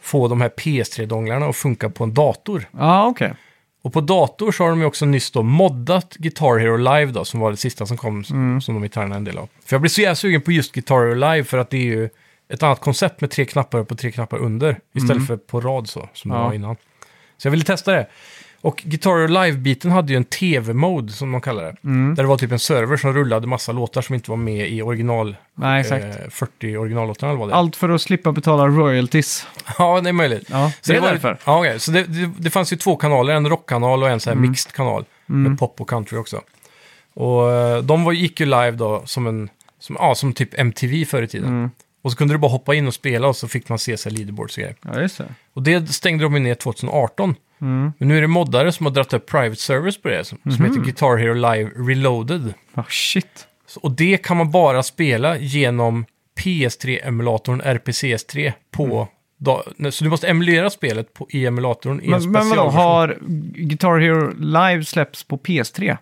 [0.00, 2.64] få de här PS3-donglarna att funka på en dator.
[2.70, 3.34] Ja, okej.
[3.82, 7.24] Och på dator så har de ju också nyss då moddat Guitar Hero Live då,
[7.24, 8.60] som var det sista som kom, Mm.
[8.60, 9.48] som de gitarrerna är en del av.
[9.66, 11.82] För jag blir så jävla sugen på just Guitar Hero Live för att det är
[11.82, 12.08] ju
[12.48, 15.88] ett annat koncept med tre knappar upp och tre knappar under, istället för på rad
[15.88, 16.42] så, som det Mm.
[16.42, 16.48] Ja.
[16.48, 16.76] var innan.
[17.36, 18.06] Så jag ville testa det.
[18.64, 21.76] Och Guitar Hero Live-biten hade ju en TV-mode, som de kallar det.
[21.84, 22.14] Mm.
[22.14, 24.82] Där det var typ en server som rullade massa låtar som inte var med i
[24.82, 26.04] original, Nej, exakt.
[26.04, 27.56] eh, 40 originallåtarna eller vad det är.
[27.56, 29.46] Allt för att slippa betala royalties.
[29.78, 30.48] Ja, det är möjligt.
[30.50, 31.38] Ja, Så det är var, därför.
[31.44, 31.80] Ja, okej.
[31.80, 34.50] Så det, det, det fanns ju två kanaler, en rockkanal och en så här Mm.
[34.50, 35.04] mixed kanal.
[35.26, 36.40] Med pop och country också.
[37.14, 39.48] Och eh, de var, gick ju live då som en,
[39.78, 41.48] som, ja, som typ MTV förr i tiden.
[41.48, 41.70] Mm.
[42.02, 44.12] Och så kunde du bara hoppa in och spela och så fick man se sig
[44.12, 44.76] leaderboards och grejer.
[44.82, 45.24] Ja, just det.
[45.54, 47.34] Och det stängde de ju ner 2018.
[47.60, 47.92] Mm.
[47.98, 50.52] Men nu är det moddare som har dragit upp private service på det, som, som
[50.52, 50.64] Mhm.
[50.64, 52.54] heter Guitar Hero Live Reloaded.
[52.74, 53.46] Oh, shit.
[53.66, 56.04] Så, och det kan man bara spela genom
[56.40, 59.08] PS3-emulatorn RPCS3 på...
[59.36, 63.18] Da, så du måste emulera spelet på, i emulatorn i en Men, men vadå, har
[63.54, 65.96] Guitar Hero Live släppts på PS3?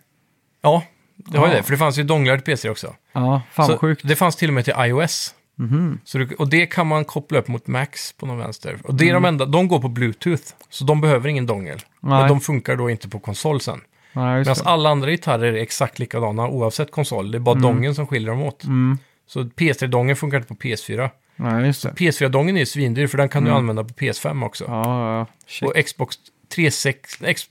[0.63, 0.83] Ja,
[1.17, 1.57] det har ju Ja.
[1.59, 1.63] det.
[1.63, 2.95] För det fanns ju donglar till PC också.
[3.13, 4.01] Ja, fan så sjukt.
[4.09, 5.35] Det fanns till och med till iOS.
[5.59, 6.01] Mhm.
[6.05, 8.79] Så du, och det kan man koppla upp mot Max på någon vänster.
[8.85, 9.23] Och det är Mm.
[9.23, 10.43] de enda, de går på Bluetooth.
[10.71, 11.81] Så de behöver ingen dongel.
[12.01, 12.29] Men Nej.
[12.29, 13.75] de funkar då inte på konsol sen.
[13.75, 14.63] Just Medan det.
[14.65, 17.31] alla andra gitarrer är exakt likadana oavsett konsol.
[17.31, 18.65] Det är bara dongeln som skiljer dem åt.
[18.65, 18.99] Mm.
[19.27, 21.11] Så PS3-dongeln funkar inte på PS4.
[21.37, 21.89] Ja, just det.
[21.91, 23.59] PS4-dongeln är ju svindyr för den kan du Mm.
[23.59, 24.65] använda på PS5 också.
[24.69, 25.27] Ja, ja.
[25.47, 25.69] Shit.
[25.69, 26.17] Och Xbox
[26.55, 27.43] 360, X,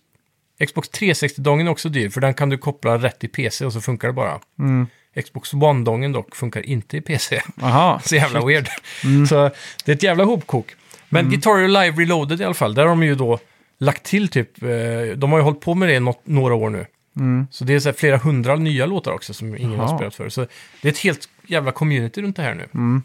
[0.67, 3.81] Xbox 360-dongeln är också dyr för den kan du koppla rätt till PC och så
[3.81, 4.39] funkar det bara.
[4.59, 4.87] Mm.
[5.23, 7.41] Xbox One-dongeln dock funkar inte i PC.
[7.61, 8.01] Aha.
[8.05, 8.67] Så jävla weird.
[9.03, 9.27] Mm.
[9.27, 9.51] Så
[9.85, 10.75] det är ett jävla hopkok.
[11.09, 13.39] Men Guitar Hero Live Reloaded i alla fall, där har de ju då
[13.77, 14.69] lagt till typ, eh,
[15.15, 16.85] de har ju hållit på med det något, några år nu.
[17.15, 17.47] Mm.
[17.51, 19.97] Så det är så flera hundra nya låtar också som ingen har Jaha.
[19.97, 20.29] spelat för.
[20.29, 20.47] Så
[20.81, 22.67] det är ett helt jävla community runt det här nu.
[22.73, 23.03] Mm.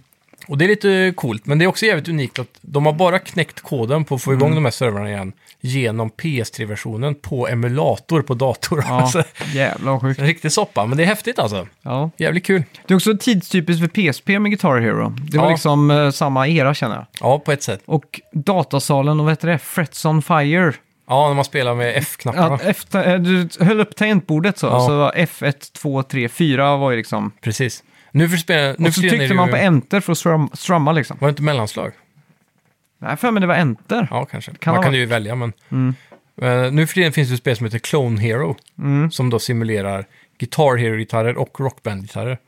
[0.49, 3.19] Och det är lite coolt, men det är också jävligt unikt att de har bara
[3.19, 4.55] knäckt koden på att få igång Mm.
[4.55, 8.85] de här servrarna igen genom PS3-versionen på emulator på dator.
[8.89, 9.23] Ja, Alltså,
[9.55, 10.21] jävlar vad sjukt.
[10.21, 11.67] riktig soppa, men det är häftigt alltså.
[11.83, 12.11] Ja.
[12.17, 12.63] Jävligt kul.
[12.87, 15.09] Det är också tidstypiskt för PSP med Guitar Hero.
[15.31, 15.51] Det var Ja.
[15.51, 17.07] liksom eh, samma era känner jag.
[17.21, 17.83] Ja, på ett sätt.
[17.87, 19.59] Och datasalen, och vad heter det?
[19.59, 20.73] Frets on Fire.
[21.09, 22.59] Ja, när man spelar med F-knapparna.
[22.65, 24.87] Efter, eh, du höll upp tangentbordet så, Ja.
[24.87, 27.33] så var F1, 2, 3, 4 var ju liksom...
[27.41, 27.83] Precis.
[28.17, 31.17] Nu för spela, nu och så tryckte man på enter för att strum, strumma liksom.
[31.21, 31.93] Var det inte mellanslag?
[32.99, 34.09] Nej, för mig det var enter.
[34.11, 34.53] Ja, kanske.
[34.55, 35.53] Kan man kan ju välja, men...
[35.71, 35.95] Mm.
[36.43, 39.11] Eh, nu för tiden finns det ett spel som heter Clone Hero, Mm.
[39.11, 40.07] som då simulerar
[40.39, 42.39] Guitar Hero-gitarrer och Rockband-gitarrer.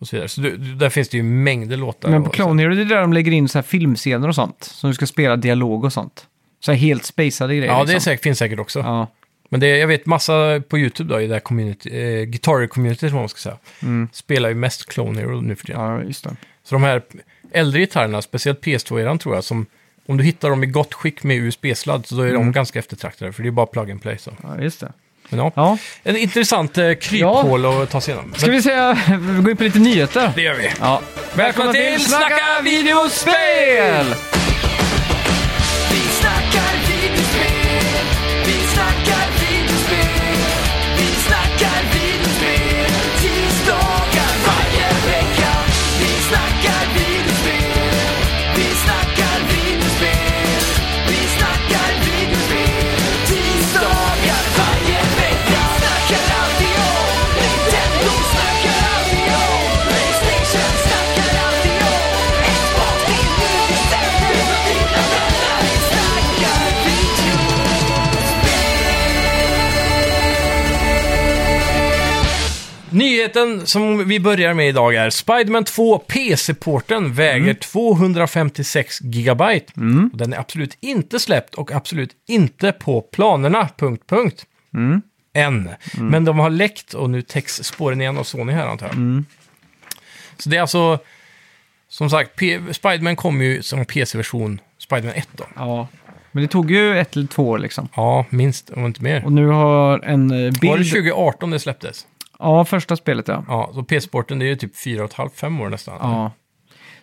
[0.00, 0.28] Och så vidare.
[0.28, 2.08] Så du, där finns det ju mängder låtar.
[2.10, 4.64] Men på Clone Hero, det är där de lägger in så här filmscener och sånt.
[4.64, 6.26] Som du ska spela dialog och sånt.
[6.60, 7.72] Så här helt spacade grejer.
[7.72, 8.00] Ja, det liksom.
[8.00, 8.78] säkert, finns säkert också.
[8.78, 9.06] Ja.
[9.52, 13.18] Men det, jag vet massa på YouTube då, i det här community, eh, Guitar-community som
[13.18, 14.08] man ska säga, Mm.
[14.12, 15.80] spelar ju mest Clone Hero nu för tiden.
[15.80, 16.36] ja, just det.
[16.64, 17.02] Så de här
[17.52, 19.66] äldre gitarrerna, speciellt PS2-eran tror jag, som
[20.06, 22.52] om du hittar dem i gott skick med USB-sladd så då är de Mm.
[22.52, 24.18] ganska eftertraktade, för det är bara plug and play.
[24.18, 24.30] Så.
[24.42, 24.92] Ja, just det.
[25.28, 25.78] Men ja, Ja.
[26.02, 28.34] en intressant eh, kryphål att ta sig igenom.
[28.34, 30.32] Ska Men vi säga, vi går in på lite nyheter?
[30.34, 30.70] Det gör vi.
[30.80, 31.02] Ja.
[31.34, 34.06] Välkomna till Snacka videospel!
[73.24, 79.72] Nyheten som vi börjar med idag är Spiderman 2 PC-porten väger 256 gigabyte.
[80.12, 84.44] Och den är absolut inte släppt och absolut inte på planerna, punkt, punkt.
[85.34, 85.70] Än.
[85.94, 89.24] Men de har läckt och nu täcks spåren igen av Sony här antar jag.
[90.38, 90.98] Så det är alltså,
[91.88, 95.44] som sagt, P- Spiderman kom ju som PC-version, Spiderman 1 då.
[95.56, 95.88] Ja.
[96.32, 97.88] Men det tog ju ett eller två år liksom.
[97.96, 99.24] Ja, minst, om inte mer.
[99.24, 100.90] Och nu har en eh, Var det bild...
[100.90, 102.06] 2018 det släpptes?
[102.40, 103.44] Ja, första spelet ja.
[103.48, 105.96] Ja, så PC-porten det är ju typ 4,5-5 år nästan.
[106.00, 106.32] ja.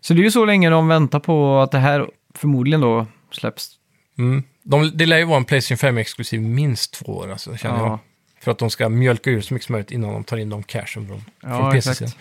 [0.02, 3.70] Så det är ju så länge de väntar på att det här förmodligen då släpps.
[4.18, 4.44] Mm.
[4.64, 7.86] De, det lär ju vara en Playstation 5-exklusiv minst två år, alltså, känner Ja.
[7.88, 8.00] jag.
[8.44, 10.64] För att de ska mjölka ur så mycket som möjligt innan de tar in de
[10.64, 11.90] cashen från, Ja, från PC.
[11.92, 12.02] exakt.
[12.02, 12.12] Mm.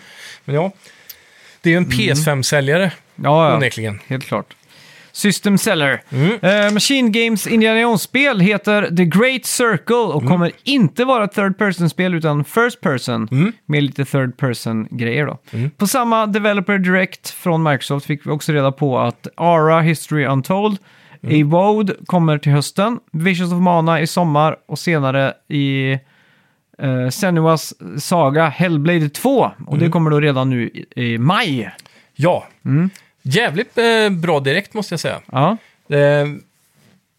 [0.44, 0.70] Men ja,
[1.60, 3.56] det är ju en PS5-säljare, Ja, ja.
[3.56, 4.00] onekligen.
[4.06, 4.56] Helt klart.
[5.16, 6.02] System Seller.
[6.10, 6.38] Mm.
[6.42, 10.32] Eh, Machine Games Indiana Jones-spel heter The Great Circle och Mm.
[10.32, 13.52] kommer inte vara ett third person-spel utan first person Mm.
[13.66, 15.38] med lite third person-grejer då.
[15.76, 20.78] På samma Developer Direct från Microsoft fick vi också reda på att Ara History Untold
[21.22, 21.54] Mm.
[21.54, 25.98] Avowed kommer till hösten, Visions of Mana i sommar och senare i
[26.82, 29.50] uh, Senuas Saga Hellblade 2.
[29.66, 29.78] Och Mm.
[29.84, 31.70] det kommer då redan nu i, i maj.
[32.14, 32.90] Ja, Mm.
[33.26, 35.20] Jävligt eh, bra direkt måste jag säga.
[35.32, 36.38] Ja, Det,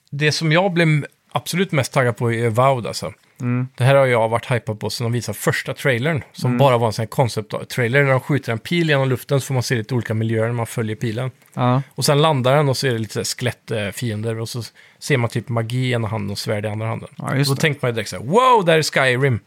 [0.09, 3.13] det som jag blev absolut mest taggad på är Avowed alltså.
[3.41, 3.67] Mm.
[3.75, 6.23] Det här har jag varit hypad på sedan de visade första trailern.
[6.31, 8.03] Som bara var en sån här concept-trailer.
[8.03, 10.53] När de skjuter en pil genom luften så får man se lite olika miljöer när
[10.53, 11.31] man följer pilen.
[11.53, 11.81] ja.
[11.95, 14.39] Och sen landar den och så är det lite skelettfiender.
[14.39, 14.63] Och så
[14.99, 17.09] ser man typ magi i ena handen och svärd i andra handen.
[17.17, 17.61] Ja, och då det.
[17.61, 19.39] tänkte man direkt så här, wow, där är Skyrim.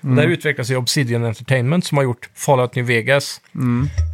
[0.00, 3.40] Och där utvecklas ju Obsidian Entertainment som har gjort Fallout New Vegas.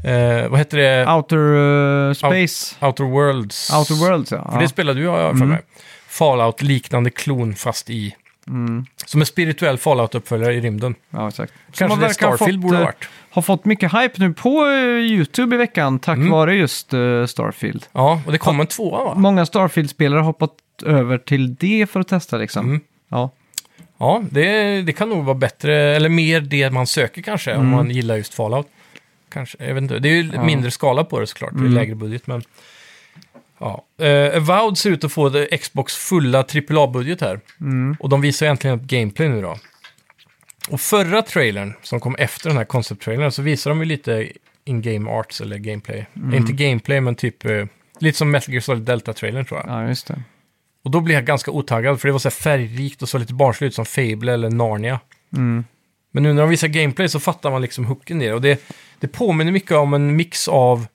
[0.05, 1.13] Eh, vad heter det?
[1.13, 2.87] Outer eh, Space.
[2.87, 3.71] Outer Worlds.
[3.71, 4.51] Outer Worlds, ja.
[4.53, 5.61] För det spelade du har jag för mig.
[6.09, 8.15] Fallout-liknande klon fast i...
[9.07, 10.95] Som en spirituell Fallout-uppföljare i rymden.
[11.11, 11.53] ja, exakt.
[11.73, 13.09] Kanske Som det Starfield fått, borde ha eh, varit.
[13.31, 17.87] Har fått mycket hype nu på eh, YouTube i veckan tack vare just eh, Starfield.
[17.93, 19.15] Ja, och det kom en tvåa va?
[19.17, 20.51] Många Starfield-spelare har hoppat
[20.83, 22.67] över till det för att testa liksom.
[22.67, 22.81] Mm.
[23.09, 23.31] Ja.
[23.99, 27.91] Ja, det, det kan nog vara bättre, eller mer det man söker kanske, om man
[27.91, 28.67] gillar just Fallout.
[29.29, 29.99] Kanske, jag vet inte.
[29.99, 30.35] Det är ju Mm.
[30.35, 30.45] Ja.
[30.45, 32.43] mindre skala på det såklart, det är lägre budget, men...
[33.59, 33.85] Ja.
[34.03, 37.41] Uh, Avowed ser ut att få Xbox fulla AAA-budget här.
[37.61, 37.97] Mm.
[38.01, 39.57] Och de visar äntligen upp gameplay nu då.
[40.71, 44.29] Och förra trailern, som kom efter den här concept-trailern, så visar de ju lite
[44.65, 46.07] in-game arts eller gameplay.
[46.17, 46.35] Mm.
[46.35, 47.45] Inte gameplay, men typ...
[47.45, 47.65] eh,
[48.01, 49.69] lite som Metal Gear Solid Delta-trailern tror jag.
[49.85, 50.23] ja, just det.
[50.87, 53.35] Och då blev jag ganska otaggad, för det var så här färgrikt och så lite
[53.35, 55.01] barnsligt som Fable eller Narnia.
[55.33, 55.65] Mm.
[56.11, 58.35] Men nu när de visar gameplay så fattar man liksom hooken i det.
[58.35, 58.63] Och det,
[59.01, 60.87] det påminner mycket om en mix av,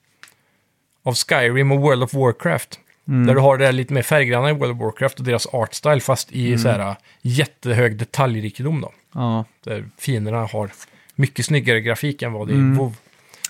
[1.02, 2.80] av Skyrim och World of Warcraft.
[3.08, 3.26] Mm.
[3.26, 5.74] Där du har det där lite mer färggranna i World of Warcraft och deras art
[5.74, 8.92] style fast i så här äh, jättehög detaljrikedom då.
[9.14, 10.70] Ja, Där fienderna har
[11.14, 12.74] mycket snyggare grafik än vad det är Mm.
[12.74, 12.94] i WoW.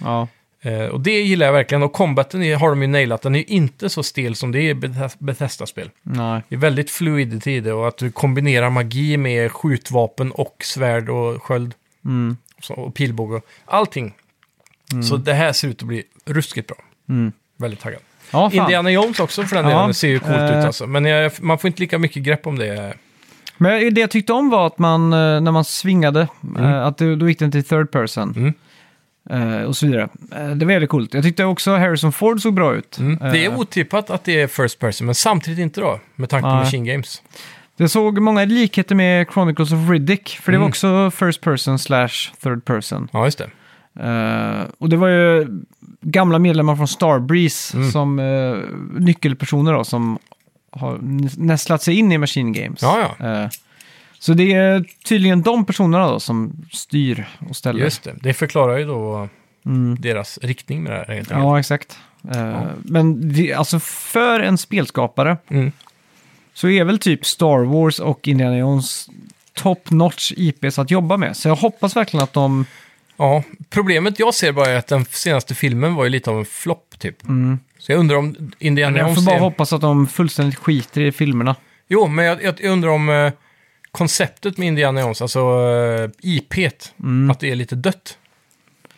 [0.00, 0.28] ja.
[0.64, 1.82] Eh, och det gillar jag verkligen.
[1.82, 3.22] Och combaten är, har de ju nailat.
[3.22, 5.90] Den är ju inte så stel som det är i Beth- Bethesda-spel.
[6.02, 6.42] Nej.
[6.48, 11.08] Det är väldigt fluidity i det och att du kombinerar magi med skjutvapen och svärd
[11.10, 12.36] och sköld Mm.
[12.58, 13.40] och så- och pilbåge.
[13.64, 14.14] Allting.
[15.08, 16.76] Så det här ser ut att bli ruskigt bra.
[17.08, 17.32] Mm.
[17.58, 18.00] Väldigt taggad.
[18.30, 18.58] Ja, fan.
[18.58, 19.88] Indiana Jones också för den delen.
[19.88, 20.58] Det ser ju coolt eh.
[20.58, 20.86] ut alltså.
[20.86, 22.94] Men jag, man får inte lika mycket grepp om det.
[23.56, 27.16] Men det jag tyckte om var att man, eh, när man svingade, eh, att det,
[27.16, 28.54] då gick den till third person.
[29.30, 30.08] Eh, och så vidare.
[30.36, 31.14] Eh, Det var väldigt coolt.
[31.14, 32.98] Jag tyckte också Harrison Ford såg bra ut.
[32.98, 33.18] Mm.
[33.32, 36.00] Det är Eh, otippat att det är first person, men samtidigt inte då.
[36.14, 36.54] Med tanke på.
[36.54, 37.22] Machine Games.
[37.76, 40.70] Det såg många likheter med Chronicles of Riddick, för det var Mm.
[40.70, 42.08] också first person slash
[42.42, 43.08] third person.
[43.12, 43.50] Ja, just det.
[44.08, 45.46] Eh, och det var ju
[46.00, 47.90] gamla medlemmar från Starbreeze Mm.
[47.90, 48.64] som uh,
[48.98, 50.18] nyckelpersoner då, som
[50.70, 50.98] har
[51.42, 52.82] nästlat sig in i Machine Games.
[52.82, 53.26] Ja, ja.
[53.42, 53.48] Eh,
[54.22, 57.80] så det är tydligen de personerna då som styr och ställer.
[57.80, 58.14] Just det.
[58.22, 59.28] Det förklarar ju då
[59.66, 59.96] Mm.
[60.00, 61.10] deras riktning med det här.
[61.10, 61.30] enkelt.
[61.30, 61.98] Ja, exakt.
[62.34, 65.72] Eh, Men det, alltså för en spelskapare Mm.
[66.54, 69.08] så är väl typ Star Wars och Indiana Jones
[69.54, 71.36] top notch IPs att jobba med.
[71.36, 72.64] Så jag hoppas verkligen att de...
[73.16, 76.44] Ja, problemet jag ser bara är att den senaste filmen var ju lite av en
[76.44, 77.16] flopp typ.
[77.78, 79.40] Så jag undrar om Indiana Jag Jones får bara är...
[79.40, 81.56] hoppas att de fullständigt skiter i filmerna.
[81.88, 83.32] Jo, men jag, jag, jag undrar om eh,
[83.92, 86.52] konceptet med Indiana Jones, alltså uh, IP,
[87.30, 88.18] att det är lite dött.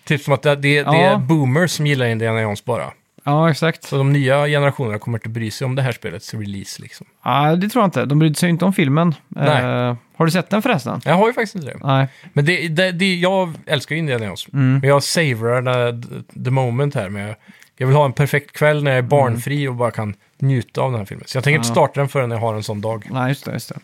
[0.04, 1.18] Typ som att det, det, det är Ja.
[1.18, 2.92] boomers som gillar Indiana Jones bara.
[3.24, 3.84] Ja, exakt.
[3.84, 7.06] Så de nya generationerna kommer inte bry sig om det här spelets release liksom.
[7.24, 8.04] Ja, det tror jag inte.
[8.04, 9.14] De brydde sig inte om filmen.
[9.28, 9.62] Nej.
[9.64, 11.00] Eh, har du sett den förresten?
[11.04, 11.78] Jag har ju faktiskt inte det.
[11.82, 12.08] Nej.
[12.32, 14.46] Men det, det, det, jag älskar ju Indiana Jones.
[14.52, 14.78] Mm.
[14.78, 17.34] Men jag savorar the, the moment här med...
[17.76, 20.90] Jag vill ha en perfekt kväll när jag är barnfri och bara kan njuta av
[20.90, 21.24] den här filmen.
[21.28, 21.72] Så jag tänker inte Ja.
[21.74, 23.06] starta den förrän jag har en sån dag.
[23.10, 23.52] Nej, just det.
[23.52, 23.76] Just det.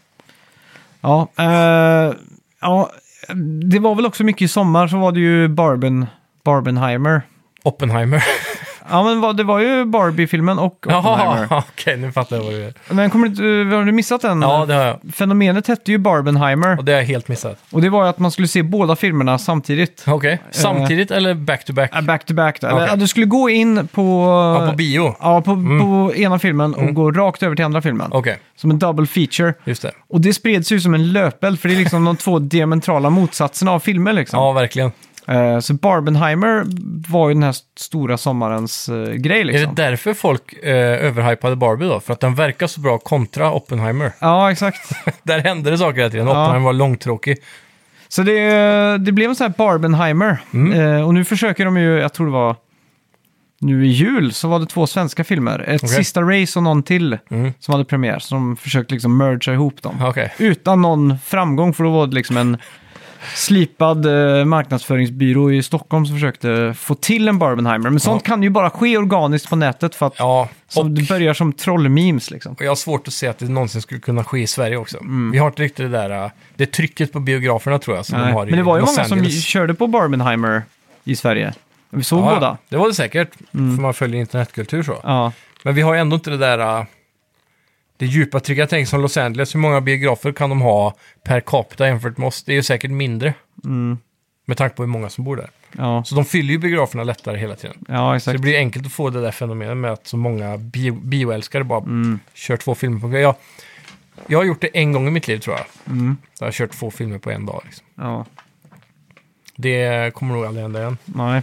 [1.01, 2.15] Ja, eh,
[2.61, 2.91] ja,
[3.71, 6.07] det var väl också mycket i sommar så var det ju Barben,
[6.45, 7.23] Barbenheimer.
[7.63, 8.25] Oppenheimer.
[8.91, 11.47] Ja, men vad- det var ju Barbie-filmen och Oppenheimer.
[11.51, 12.75] Jaha, okej, nu fattar jag vad du är.
[12.89, 14.43] Men kommer du, inte- har du missat den?
[14.43, 15.01] Ja, det har jag.
[15.15, 16.79] Fenomenet hette ju Barbenheimer.
[16.79, 17.59] Och det har jag helt missat.
[17.71, 20.05] Och det var ju att man skulle se båda filmerna samtidigt.
[20.07, 21.95] Okej, samtidigt eller back to back?
[21.97, 22.61] Äh, Back to back.
[22.61, 22.67] Då.
[22.67, 22.89] Eller, Okej.
[22.91, 24.03] ja, Du skulle gå in på...
[24.61, 25.15] Ja, på bio?
[25.21, 28.09] Ja, på, på ena filmen och gå rakt över till andra filmen.
[28.13, 29.55] Okej, Som en double feature.
[29.65, 29.91] just det.
[30.09, 33.71] Och det spreds ju som en löpeld, för det är liksom de två diametrala motsatserna
[33.73, 34.13] av filmer.
[34.13, 34.39] Liksom.
[34.41, 34.93] Ja, verkligen.
[35.31, 36.65] Eh, så Barbenheimer
[37.11, 39.41] var ju den här stora sommarens eh, grej.
[39.41, 39.75] Är Liksom.
[39.75, 40.71] det därför folk eh,
[41.07, 42.01] överhypade Barbie då?
[42.01, 44.13] För att den verkar så bra kontra Oppenheimer.
[44.19, 44.91] Ja, exakt.
[45.23, 46.27] Där hände det saker hela tiden.
[46.27, 46.33] Ja.
[46.33, 47.37] Oppenheimer var långtråkig.
[48.09, 50.39] Så det, det blev en sån här Barbenheimer.
[50.55, 50.81] Mm.
[50.81, 52.57] Eh, och nu försöker de ju, jag tror det var
[53.61, 55.59] nu i jul, så var det två svenska filmer.
[55.69, 55.97] Ett Okej.
[55.97, 57.53] sista race och någon till Mm.
[57.61, 58.19] som hade premiär.
[58.19, 59.97] Så de försökte liksom mergea ihop dem.
[60.05, 60.33] Okej.
[60.39, 62.59] Utan någon framgång, för då var det liksom en
[63.35, 67.91] slipad eh, marknadsföringsbyrå i Stockholm som försökte få till en Barbenheimer.
[67.91, 68.29] Men sånt Ja.
[68.29, 72.31] kan ju bara ske organiskt på nätet för att Ja, och, det börjar som trollmemes
[72.31, 72.53] liksom.
[72.53, 74.99] och jag har svårt att se att det någonsin skulle kunna ske i Sverige också.
[74.99, 75.31] Mm.
[75.31, 78.25] Vi har inte riktigt det där, uh, det trycket på biograferna tror jag som de
[78.25, 78.33] Nej.
[78.35, 79.45] har i Men det var ju Los många som Angeles.
[79.45, 80.63] körde på Barbenheimer
[81.05, 81.53] i Sverige.
[81.91, 82.59] Vi såg Ja, båda.
[82.69, 84.97] Det var det säkert, för man följer internetkultur så.
[85.03, 85.33] Ja.
[85.65, 86.85] Men vi har ju ändå inte det där, uh,
[88.01, 88.59] det djupa trycket.
[88.61, 92.27] Jag tänker som Los Angeles, hur många biografer kan de ha per capita jämfört med
[92.29, 92.43] oss?
[92.43, 93.35] Det är ju säkert mindre.
[93.65, 93.99] Mm.
[94.47, 95.51] Med tanke på hur många som bor där.
[95.73, 97.77] Ja, Så de fyller ju biograferna lättare hela tiden.
[97.89, 98.41] ja Så det exakt.
[98.41, 102.21] blir enkelt att få det där fenomenet med att så många bio, bioälskare bara Mm.
[102.35, 103.13] kör två filmer på en.
[103.13, 103.35] Jag,
[104.27, 105.67] jag har gjort det en gång i mitt liv tror jag.
[105.97, 106.17] Mm.
[106.39, 107.63] Jag har kört två filmer på en dag.
[107.65, 107.87] Liksom.
[107.95, 108.27] Ja,
[109.57, 110.99] Det kommer nog aldrig hända igen.
[111.05, 111.43] nej.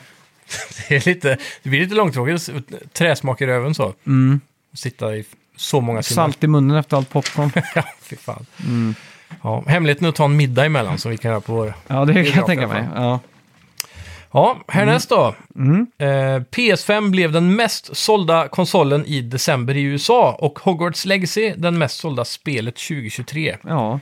[0.89, 2.50] Det, är lite, det blir lite långtråkigt,
[2.93, 3.93] träsmak i röven så.
[4.06, 4.39] Mm.
[4.74, 5.26] Sitta i
[5.58, 6.24] så många timmar.
[6.24, 7.52] Salt i munnen efter allt popcorn.
[7.76, 8.46] ja, fy fan.
[8.65, 8.96] Mm.
[9.43, 11.74] Ja, hemligheten är att ta en middag emellan som vi kan göra på vår...
[11.88, 12.88] Ja, det kan jag tänka mig.
[12.96, 13.20] Ja.
[14.32, 15.36] Ja, härnäst då.
[15.56, 15.88] Mm.
[15.98, 16.08] Eh,
[16.52, 22.00] PS5 blev den mest sålda konsolen i december i USA och Hogwarts Legacy den mest
[22.00, 23.58] sålda spelet 2023.
[23.67, 24.00] ja.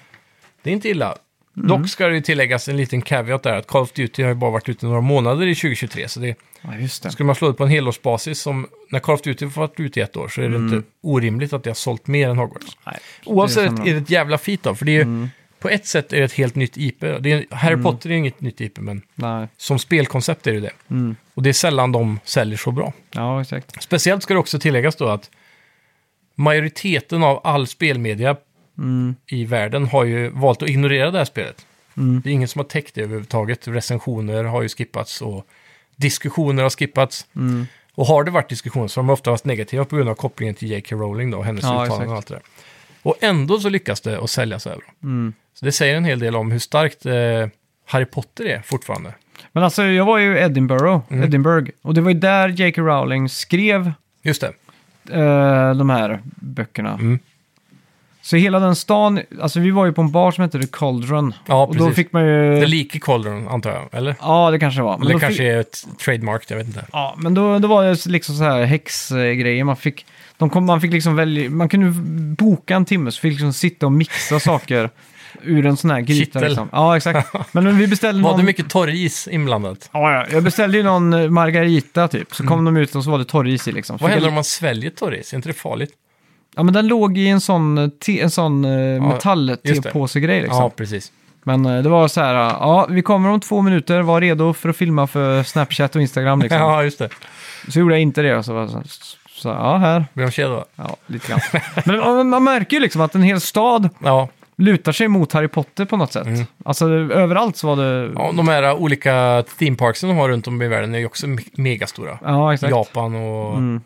[0.64, 1.16] Det är inte illa.
[1.58, 1.68] Mm.
[1.68, 4.52] Dock ska det tilläggas en liten caveat där att Call of Duty har ju bara
[4.52, 6.08] varit ute några månader i 2023.
[6.08, 6.36] Så det,
[6.68, 7.12] ja, just det.
[7.12, 10.00] skulle man slå det på en helårsbasis som när Call of Duty har varit ute
[10.00, 12.78] i ett år så är det inte orimligt att det har sålt mer än Hogwarts.
[12.86, 13.84] Nej, Oavsett Mm.
[13.84, 15.28] det är det ett jävla feat då, för det är ju,
[15.60, 17.00] på ett sätt är det ett helt nytt IP.
[17.00, 19.48] Det är, Harry Potter är inget nytt IP, men Nej.
[19.58, 20.72] som spelkoncept är det det.
[20.90, 21.16] Mm.
[21.34, 22.94] Och det är sällan de säljer så bra.
[23.12, 23.84] Ja, exakt.
[23.84, 25.30] Speciellt ska det också tilläggas då att
[26.36, 28.36] majoriteten av all spelmedia
[28.78, 29.16] Mm.
[29.28, 31.66] i världen har ju valt att ignorera det här spelet.
[31.98, 32.22] Mm.
[32.24, 33.68] Det är ingen som har täckt det överhuvudtaget.
[33.68, 35.48] Recensioner har ju skippats och
[35.96, 37.28] diskussioner har skippats.
[37.36, 37.68] Mm.
[37.96, 40.56] Och har det varit diskussioner så har de ofta varit negativa på grund av kopplingen
[40.56, 40.96] till J.K.
[40.96, 42.10] Rowling då, och hennes Ja, uttalanden exakt.
[42.10, 42.42] och allt det där.
[43.02, 44.88] Och ändå så lyckas det att sälja så här bra.
[45.04, 45.34] Mm.
[45.54, 47.14] Så det säger en hel del om hur starkt eh,
[47.86, 49.14] Harry Potter är fortfarande.
[49.52, 51.24] Men alltså, jag var ju i Edinburgh, Mm.
[51.24, 52.82] Edinburgh och det var ju där J.K.
[52.82, 54.54] Rowling skrev Just det.
[55.20, 56.94] eh, de här böckerna.
[56.94, 57.20] Mm.
[58.26, 61.34] Så hela den stan, alltså vi var ju på en bar som hette The Cauldron.
[61.46, 61.96] Ja, och då precis.
[61.96, 62.56] fick man ju...
[62.56, 63.88] Det är lik i Cauldron, antar jag.
[63.92, 64.16] Eller?
[64.22, 64.98] Ja, det kanske det var.
[64.98, 65.48] Men Eller då kanske fick...
[65.48, 66.86] är ett trademark, jag vet inte.
[66.92, 69.64] Ja, men då, då var det liksom så här häxgrejer.
[69.64, 70.06] Man fick,
[70.38, 71.92] de kom, man fick liksom välja, man kunde
[72.36, 74.90] boka en timme så fick liksom sitta och mixa saker
[75.42, 76.26] ur en sån här gryta.
[76.26, 76.44] Kittel.
[76.44, 76.70] Liksom.
[76.72, 77.34] Ja, exakt.
[77.52, 78.40] Men vi beställde Var någon...
[78.40, 79.90] det mycket torris inblandat?
[79.94, 82.36] Ja, ja, jag beställde ju någon margarita typ.
[82.36, 83.94] Så kom de ut och så var det torris i liksom.
[83.94, 84.04] Mm.
[84.04, 85.34] Vad händer om man sväljer torris?
[85.34, 85.92] Är inte det farligt?
[86.56, 89.14] Ja, men den låg i en sån, eh, te, en sån uh, just det.
[89.14, 90.58] metall-tepåsegrej liksom.
[90.62, 91.12] Ja, precis.
[91.44, 94.54] Men eh, det var så här, eh, ja, vi kommer om två minuter, var redo
[94.54, 96.60] för att filma för Snapchat och Instagram liksom.
[96.62, 97.10] Ja, just det.
[97.70, 98.82] Så gjorde jag inte det och så var det så,
[99.30, 100.06] så ja, här.
[100.14, 100.64] Blir de kedja?
[100.76, 101.40] Ja, lite grann.
[101.86, 104.28] Men ja, man märker ju liksom att en hel stad Ja.
[104.58, 106.26] lutar sig mot Harry Potter på något sätt.
[106.28, 106.46] Mm.
[106.66, 108.12] Alltså överallt så var det...
[108.16, 111.28] ja, de här olika theme parksen de har runt om i världen är ju också
[111.28, 112.20] me- megastora.
[112.24, 112.72] Ja, exakt.
[112.72, 113.82] Japan och Mm.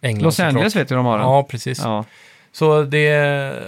[0.00, 0.52] England Los såklart.
[0.54, 1.26] Angeles vet ju de har den.
[1.26, 1.78] Ja, precis.
[1.78, 2.04] Ja.
[2.52, 3.02] Så det,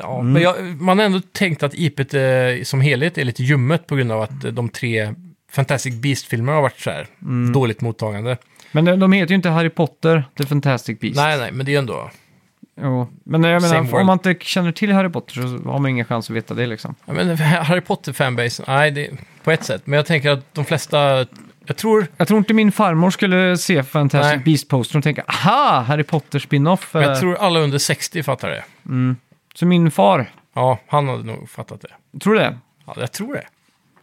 [0.03, 0.21] ja.
[0.21, 0.33] Mm.
[0.33, 2.21] Men jag, man har ändå tänkt att IPet eh,
[2.65, 5.15] som helhet är lite ljummet på grund av att eh, de tre
[5.51, 7.53] Fantastic Beast-filmerna har varit så här Mm.
[7.53, 8.37] dåligt mottagande.
[8.73, 11.17] Men de, de heter ju inte Harry Potter, The Fantastic Beast.
[11.17, 12.11] Nej, nej, men det är ändå...
[12.83, 13.09] Jo.
[13.25, 16.31] Men jag menar, om man inte känner till Harry Potter så har man ingen chans
[16.31, 16.95] att veta det liksom.
[17.05, 19.11] Ja, men Harry Potter-fanbase, nej, det,
[19.45, 19.83] på ett sätt.
[19.85, 21.27] Men jag tänker att de flesta,
[21.69, 24.39] jag tror, Jag tror inte min farmor skulle se Fantastic Nej.
[24.45, 26.89] Beast-poster och tänka aha, Harry Potter spin-off.
[26.95, 28.65] men eh, jag tror alla under 60 fattar det.
[29.55, 32.19] Så min far, Ja, han hade nog fattat det.
[32.21, 32.59] tror du det?
[32.87, 33.45] Ja, jag tror det.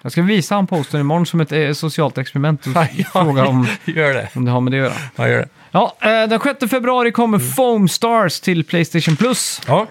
[0.02, 2.74] Jag ska visa han posten imorgon som ett eh, socialt experiment och
[3.12, 4.30] fråga om, Gör det.
[4.36, 4.94] om det har med det att göra.
[5.16, 5.48] Ja, gör det.
[5.72, 7.52] Ja, eh, den 6 februari kommer Mm.
[7.52, 9.62] Foam Stars till Playstation Plus.
[9.68, 9.88] Ja,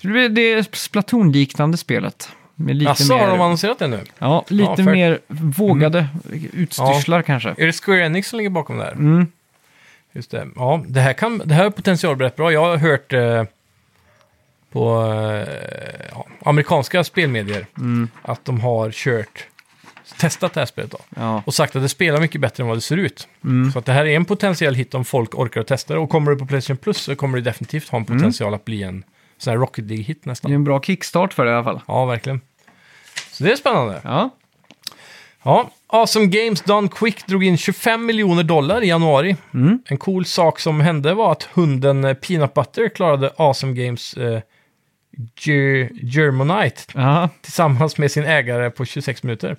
[0.00, 2.28] Det blir det Splatoon-liknande spelet.
[2.54, 4.00] Med lite Jaså, mer, har de annonserat det nu?
[4.18, 4.78] ja, lite Ja.
[4.78, 4.92] Mm.
[4.92, 6.08] mer vågade
[6.52, 7.48] utstyrslar kanske.
[7.58, 8.92] Är det Square Enix som ligger bakom det här?
[8.92, 9.26] Mm.
[10.12, 10.48] Just det.
[10.56, 12.52] Ja, det här, kan, det här har potential rätt bra.
[12.52, 13.44] Jag har hört eh,
[14.72, 15.54] på eh,
[16.10, 18.08] ja, amerikanska spelmedier Mm.
[18.22, 19.46] att de har kört,
[20.18, 20.98] testat det här spelet då.
[21.16, 21.42] Ja.
[21.46, 23.28] Och sagt att det spelar mycket bättre än vad det ser ut.
[23.44, 23.72] Mm.
[23.72, 26.00] Så att det här är en potentiell hit om folk orkar att testa det.
[26.00, 28.82] Och kommer det på Playstation Plus så kommer det definitivt ha en potential att bli
[28.82, 29.04] en
[29.44, 30.52] sån här Rocket League-hit Det är nästan.
[30.52, 31.80] en bra kickstart för det i alla fall.
[31.88, 32.40] Ja, verkligen.
[33.30, 34.00] Så det är spännande.
[34.04, 34.30] Ja,
[35.46, 39.36] Ja, Awesome Games Done Quick drog in 25 miljoner dollar i januari.
[39.54, 39.78] Mm.
[39.86, 44.40] En cool sak som hände var att hunden eh, Peanut Butter klarade Awesome Games eh,
[45.40, 47.28] Ger- Germanite ja.
[47.40, 49.56] tillsammans med sin ägare på 26 minuter.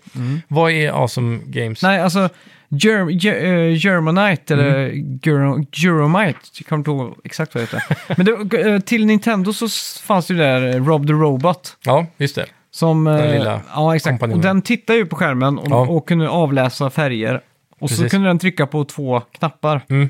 [0.47, 1.81] Vad är Awesome Games?
[1.83, 2.29] Nej, alltså
[2.69, 5.19] Ger Ger eh, Germanite eller Mm.
[5.23, 7.97] Gero Geromite, jag kommer inte ihåg exakt vad det heter.
[8.17, 9.67] Men det, eh, till Nintendo så
[10.03, 11.77] fanns det ju där eh, Rob the Robot.
[11.85, 12.45] Ja, just det.
[12.71, 14.11] Som, Den lilla ja, exakt.
[14.13, 14.39] kompanjonen.
[14.39, 15.87] Och den tittar ju på skärmen och, Ja.
[15.87, 17.41] och kunde avläsa färger.
[17.79, 18.11] Och så Precis.
[18.11, 19.81] kunde den trycka på två knappar.
[19.89, 20.09] Mm.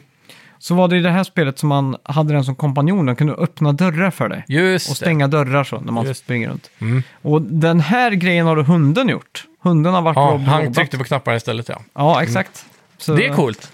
[0.59, 3.05] Så var det i det här spelet som man hade den som kompanjon.
[3.05, 4.43] Den kunde öppna dörrar för dig.
[4.47, 6.23] Just Och stänga dörrar så när man Just.
[6.23, 6.69] springer runt.
[6.79, 6.85] det.
[6.85, 7.03] Mm.
[7.21, 9.43] Och den här grejen har hunden gjort.
[9.65, 10.75] Hunden har varit Ja, Rob han Robot.
[10.75, 11.81] tryckte på knapparna istället, ja.
[11.93, 12.65] Ja, exakt.
[12.97, 13.71] Så, Det är coolt.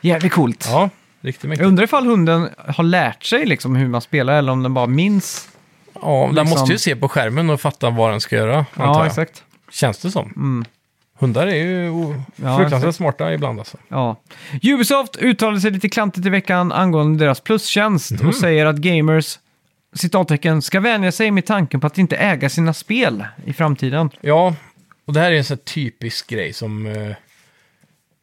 [0.00, 0.68] Jävligt coolt.
[0.70, 4.62] Ja, riktigt Jag undrar ifall hunden har lärt sig liksom hur man spelar eller om
[4.62, 5.48] den bara minns.
[5.94, 8.66] Ja, den liksom- måste ju se på skärmen och fatta vad den ska göra, antar
[8.84, 9.06] Ja, jag.
[9.06, 9.42] exakt.
[9.70, 10.32] Känns det som.
[10.36, 10.64] Mm.
[11.18, 12.96] Hundar är ju o- Ja, fruktansvärt exakt.
[12.96, 13.76] smarta ibland alltså.
[13.88, 14.16] Ja.
[14.62, 18.28] Ubisoft uttalade sig lite klantigt i veckan angående deras plustjänst Mhm.
[18.28, 19.38] och säger att gamers
[19.94, 24.10] citattecken, ska vänja sig med tanken på att inte äga sina spel i framtiden.
[24.20, 24.54] Ja,
[25.04, 27.14] och det här är en sån här typisk grej som eh,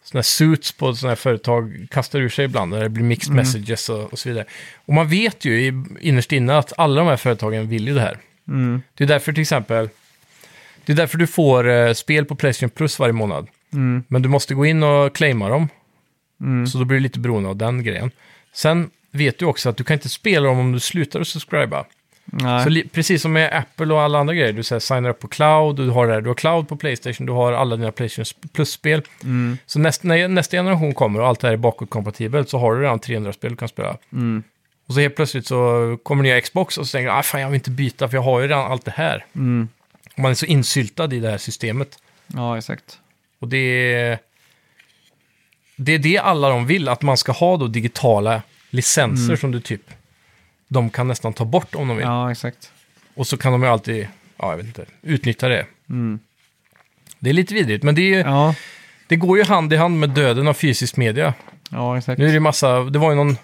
[0.04, 3.34] såna här suits på såna här företag kastar ur sig ibland, när det blir mixed
[3.36, 4.46] messages och, och så vidare.
[4.86, 8.02] Och man vet ju i, innerst inne att alla de här företagen vill ju det
[8.02, 8.18] här.
[8.48, 8.82] Mm.
[8.94, 9.90] Det är därför till exempel,
[10.86, 13.48] det är därför du får eh, spel på Playstation Plus varje månad.
[13.74, 14.04] Mm.
[14.08, 15.68] Men du måste gå in och claima dem,
[16.42, 16.68] Mm.
[16.68, 18.12] så då blir du lite beroende av den grejen.
[18.54, 21.86] Sen vet du också att du kan inte spela dem om du slutar att subscriba.
[22.32, 22.64] Nej.
[22.64, 25.28] Så li- precis som med Apple och alla andra grejer, du säger signar upp på
[25.28, 28.50] cloud, du har, det här, du har cloud på Playstation, du har alla dina Playstation
[28.54, 29.02] Plus-spel.
[29.24, 29.58] Mm.
[29.66, 32.82] Så nästa, när nästa generation kommer och allt det här är bakåtkompatibelt så har du
[32.82, 33.98] redan 300 spel du kan spela.
[34.14, 34.44] Mm.
[34.88, 37.48] Och så helt plötsligt så kommer nya Xbox och så tänker du, ah, fan jag
[37.50, 39.26] vill inte byta för jag har ju redan allt det här.
[39.36, 39.68] Mm.
[40.14, 42.00] Och man är så insyltad i det här systemet.
[42.28, 43.00] Ja, exakt.
[43.40, 43.58] Och det
[43.94, 44.20] är,
[45.76, 49.38] det är det alla de vill, att man ska ha då digitala licenser Mm.
[49.38, 49.82] som du typ,
[50.72, 52.06] de kan nästan ta bort om de vill.
[52.06, 52.72] Ja, exakt.
[53.16, 55.66] Och så kan de ju alltid, ja jag vet inte, utnyttja det.
[55.90, 56.20] Mm.
[57.20, 58.56] Det är lite vidrigt, men det, är ju, Ja,
[59.08, 61.34] det går ju hand i hand med döden av fysisk media.
[61.72, 62.18] ja, exakt.
[62.20, 63.38] Nu är det ju massa, det var ju någon,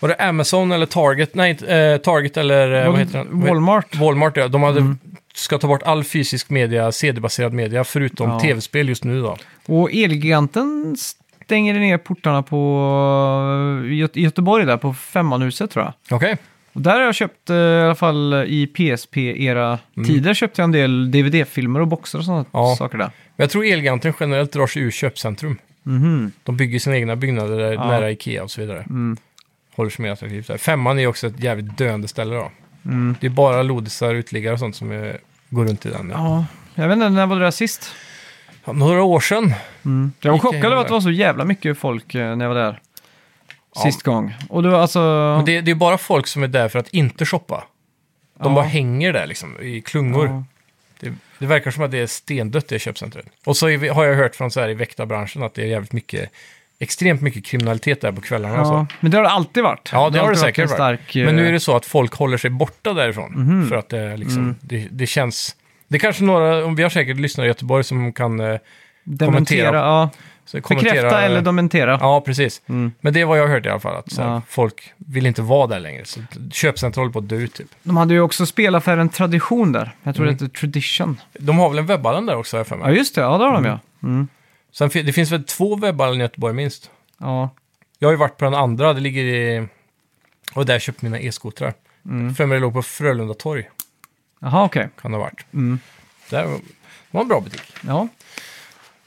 [0.00, 1.34] var det Amazon eller Target?
[1.34, 3.40] Nej, inte, eh, Target eller eh, vad heter den?
[3.40, 3.94] Walmart.
[3.94, 4.48] Walmart, ja.
[4.48, 4.96] De hade,
[5.34, 8.40] ska ta bort all fysisk media, CD-baserad media, förutom Ja.
[8.40, 9.36] tv-spel just nu då.
[9.66, 10.96] Och Elgiganten
[11.46, 12.56] stänger ner portarna på
[13.90, 16.16] Göte- i Göteborg där på Femmanhuset tror jag.
[16.16, 16.36] Okej,
[16.72, 20.72] Och där har jag köpt, eh, i alla fall i PSP-era tider, köpte jag en
[20.72, 22.74] del DVD-filmer och boxar och sådana Ja.
[22.78, 23.04] saker där.
[23.36, 25.58] men jag tror Elgiganten generellt drar sig ur köpcentrum.
[25.82, 26.32] Mhm.
[26.42, 27.86] De bygger sina egna byggnader där, Ja.
[27.86, 28.78] nära Ikea och så vidare.
[28.80, 29.16] Mm.
[29.76, 30.58] Håller sig mer attraktivt där.
[30.58, 32.50] Femman är också ett jävligt döende ställe då.
[32.84, 33.14] Mm.
[33.20, 35.18] Det är bara lodisar, utliggare och sånt som är,
[35.50, 36.10] går runt i den.
[36.10, 36.44] Ja.
[36.74, 37.94] Ja, jag vet inte, när var det där sist?
[38.72, 39.54] Några år sedan.
[39.84, 40.12] Mm.
[40.20, 42.44] Jag var Gick jag chockad över att det var så jävla mycket folk eh, när
[42.44, 42.80] jag var där.
[43.74, 43.80] Ja.
[43.82, 44.34] Sist gång.
[44.48, 45.00] Och det var alltså...
[45.36, 47.64] Men Det, det är bara folk som är där för att inte shoppa.
[48.38, 48.54] De Ja.
[48.54, 50.26] bara hänger där liksom, i klungor.
[50.26, 50.44] Ja.
[51.00, 53.26] Det, det verkar som att det är stendött det köpcentret.
[53.46, 55.66] Och så är vi, har jag hört från så här i väktarbranschen att det är
[55.66, 56.30] jävligt mycket,
[56.78, 58.72] extremt mycket kriminalitet där på kvällarna och så.
[58.72, 59.90] Ja, men det har det alltid varit.
[59.92, 61.00] Ja, det har det alltid säkert en varit.
[61.00, 63.32] stark, Men nu är eh, det så att folk håller sig borta därifrån.
[63.32, 63.68] Mhm.
[63.68, 64.54] För att det, liksom, Mm.
[64.60, 65.56] det, det känns...
[65.88, 68.58] Det är kanske några, om vi har säkert lyssnare i Göteborg som kan eh,
[69.04, 70.10] Dementera, kommentera- ja.
[70.44, 70.92] så kommentera...
[70.94, 71.98] Bekräfta eller dementera.
[72.00, 72.62] Ja, precis.
[72.68, 72.92] Mm.
[73.00, 74.42] Men det är vad jag har hört i alla fall, att så här, Ja.
[74.48, 76.04] folk vill inte vara där längre.
[76.04, 76.20] Så
[76.52, 77.68] köpcentrum håller på att dö typ.
[77.82, 79.92] De hade ju också spelaffären Tradition där.
[80.02, 80.36] Jag tror Mm.
[80.36, 81.20] det heter Tradition.
[81.38, 82.96] De har väl en webbhallen där också, har jag för Ja, mig.
[82.96, 83.20] just det.
[83.20, 83.78] Ja, det har de ja.
[84.02, 84.28] Mm.
[84.72, 86.90] Sen, det finns väl två webbhallar i Göteborg minst.
[87.18, 87.50] Ja.
[87.98, 89.66] Jag har ju varit på den andra, det ligger i...
[90.54, 91.74] Och där jag köpte mina e-skotrar.
[92.04, 92.34] Mm.
[92.34, 93.68] För mig det låg på Frölunda torg,
[94.40, 94.88] Jaha, okej.
[95.00, 95.44] kan det ha varit.
[95.54, 95.78] Mm.
[96.30, 96.48] Det
[97.10, 97.62] var en bra butik.
[97.86, 98.08] Ja.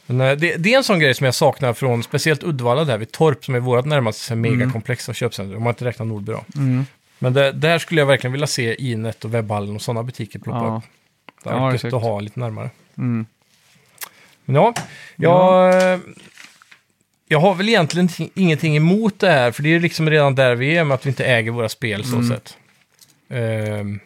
[0.06, 2.98] Men eh, det, det är en sån grej som jag saknar från speciellt Uddevalla där
[2.98, 6.44] vid Torp som är vårt närmaste megakomplex av köpcentrum, om man inte räknar Nordby då.
[6.56, 6.86] Mm.
[7.20, 10.58] Men det, där skulle jag verkligen vilja se Inet och webbhallen och sådana butiker ploppa
[10.60, 10.78] Ja.
[10.78, 10.84] upp.
[11.44, 11.94] Det Ja, är gött exakt.
[11.94, 12.70] att ha lite närmare.
[12.98, 13.26] Mm.
[14.46, 14.74] Men ja,
[15.16, 16.00] jag, eh,
[17.28, 20.56] jag har väl egentligen t- ingenting emot det här, för det är liksom redan där
[20.56, 22.28] vi är med att vi inte äger våra spel så Mm.
[22.30, 22.58] sett.
[23.30, 24.00] Ehm,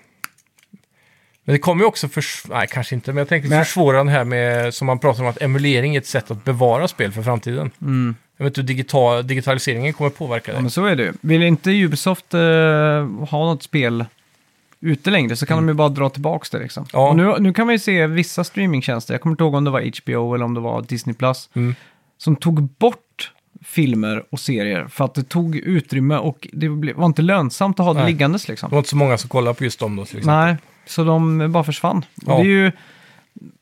[1.45, 2.23] Men det kommer ju också för...
[2.49, 3.11] Nej, kanske inte.
[3.11, 5.99] Men jag tänker Men- försvåra det här med, som man pratar om, att emulering är
[5.99, 7.71] ett sätt att bevara spel för framtiden.
[8.37, 10.61] Jag vet inte hur digital, digitaliseringen kommer påverka Ja, det.
[10.61, 11.13] men så är det ju.
[11.21, 12.39] Vill inte Ubisoft eh,
[13.29, 14.05] ha något spel
[14.79, 16.85] ute längre så kan de ju bara dra tillbaka det liksom.
[16.93, 17.09] Ja.
[17.09, 19.71] Och nu, nu kan man ju se vissa streamingtjänster, jag kommer inte ihåg om det
[19.71, 21.75] var HBO eller om det var Disney+, Plus, Mm.
[22.17, 23.31] som tog bort
[23.65, 27.93] filmer och serier för att det tog utrymme och det var inte lönsamt att ha
[27.93, 28.11] det Nej.
[28.11, 28.69] liggandes Det liksom.
[28.69, 30.35] var inte så många som kollar på just dem då till exempel.
[30.45, 30.55] Nej,
[30.85, 31.97] så de bara försvann.
[32.25, 32.35] Och Ja.
[32.37, 32.71] det är ju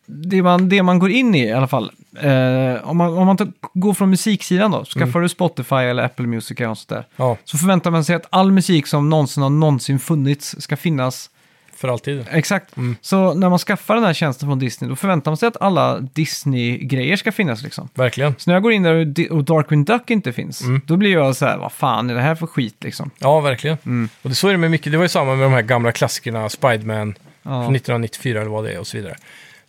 [0.05, 1.91] det man, det man går in i i alla fall.
[2.22, 5.22] Eh, om man, om man tar, går från musiksidan då, skaffar Mm.
[5.22, 7.05] du Spotify eller Apple Music eller något sånt där.
[7.15, 11.30] Ja, Så förväntar man sig att all musik som någonsin har någonsin funnits ska finnas.
[11.82, 12.25] För alltid.
[12.32, 12.77] Exakt.
[12.77, 12.95] Mm.
[13.01, 15.99] Så när man skaffar den här tjänsten från Disney, då förväntar man sig att alla
[15.99, 17.89] Disney-grejer ska finnas liksom.
[17.93, 18.36] Verkligen.
[18.38, 20.82] Så när jag går in där och, Darkwing Duck inte finns, Mm.
[20.86, 23.11] då blir jag så här, vad fan är det här för skit liksom?
[23.19, 23.77] Ja, verkligen.
[23.86, 24.09] Mm.
[24.21, 24.91] Och det så är det med mycket.
[24.91, 28.63] Det var ju samma med de här gamla klassikerna, Spiderman Ja, från 1994 eller vad
[28.63, 29.15] det är och så vidare.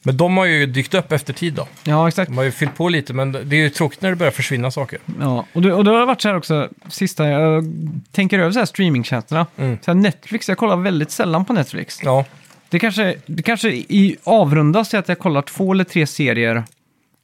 [0.03, 1.67] Men de har ju dykt upp efter tid då.
[1.85, 2.29] ja exakt.
[2.29, 4.71] De har ju fyllt på lite, men det är ju tråkigt när det börjar försvinna
[4.71, 4.99] saker.
[5.21, 7.65] Ja, och det, och det har varit så här också, sista, jag
[8.13, 9.47] tänker över så här streamingtjänsterna.
[9.57, 9.79] Mm.
[9.85, 11.99] Så här Netflix, jag kollar väldigt sällan på Netflix.
[12.03, 12.25] Ja,
[12.69, 16.65] Det kanske, det kanske i, avrundas till att jag kollar två eller tre serier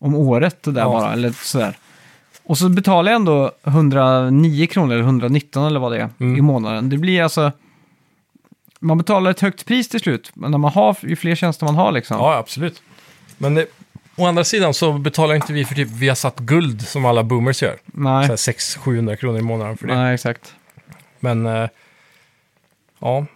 [0.01, 0.89] om året där Ja.
[0.89, 1.77] bara, eller sådär.
[2.45, 6.39] Och så betalar jag ändå 109 kronor eller 119 eller vad det är Mm.
[6.39, 6.89] i månaden.
[6.89, 7.53] Det blir alltså...
[8.79, 11.75] Man betalar ett högt pris till slut, men när man har, ju fler tjänster man
[11.75, 12.17] har liksom.
[12.19, 12.83] ja absolut.
[13.39, 13.67] Men det,
[14.17, 17.23] å andra sidan så betalar inte vi för typ vi har satt guld som alla
[17.25, 17.77] boomers gör.
[17.87, 19.95] Nej, Så 600-700 kronor i månaden för det.
[19.95, 20.55] nej exakt.
[21.21, 21.69] Men eh,
[22.99, 23.27] ja,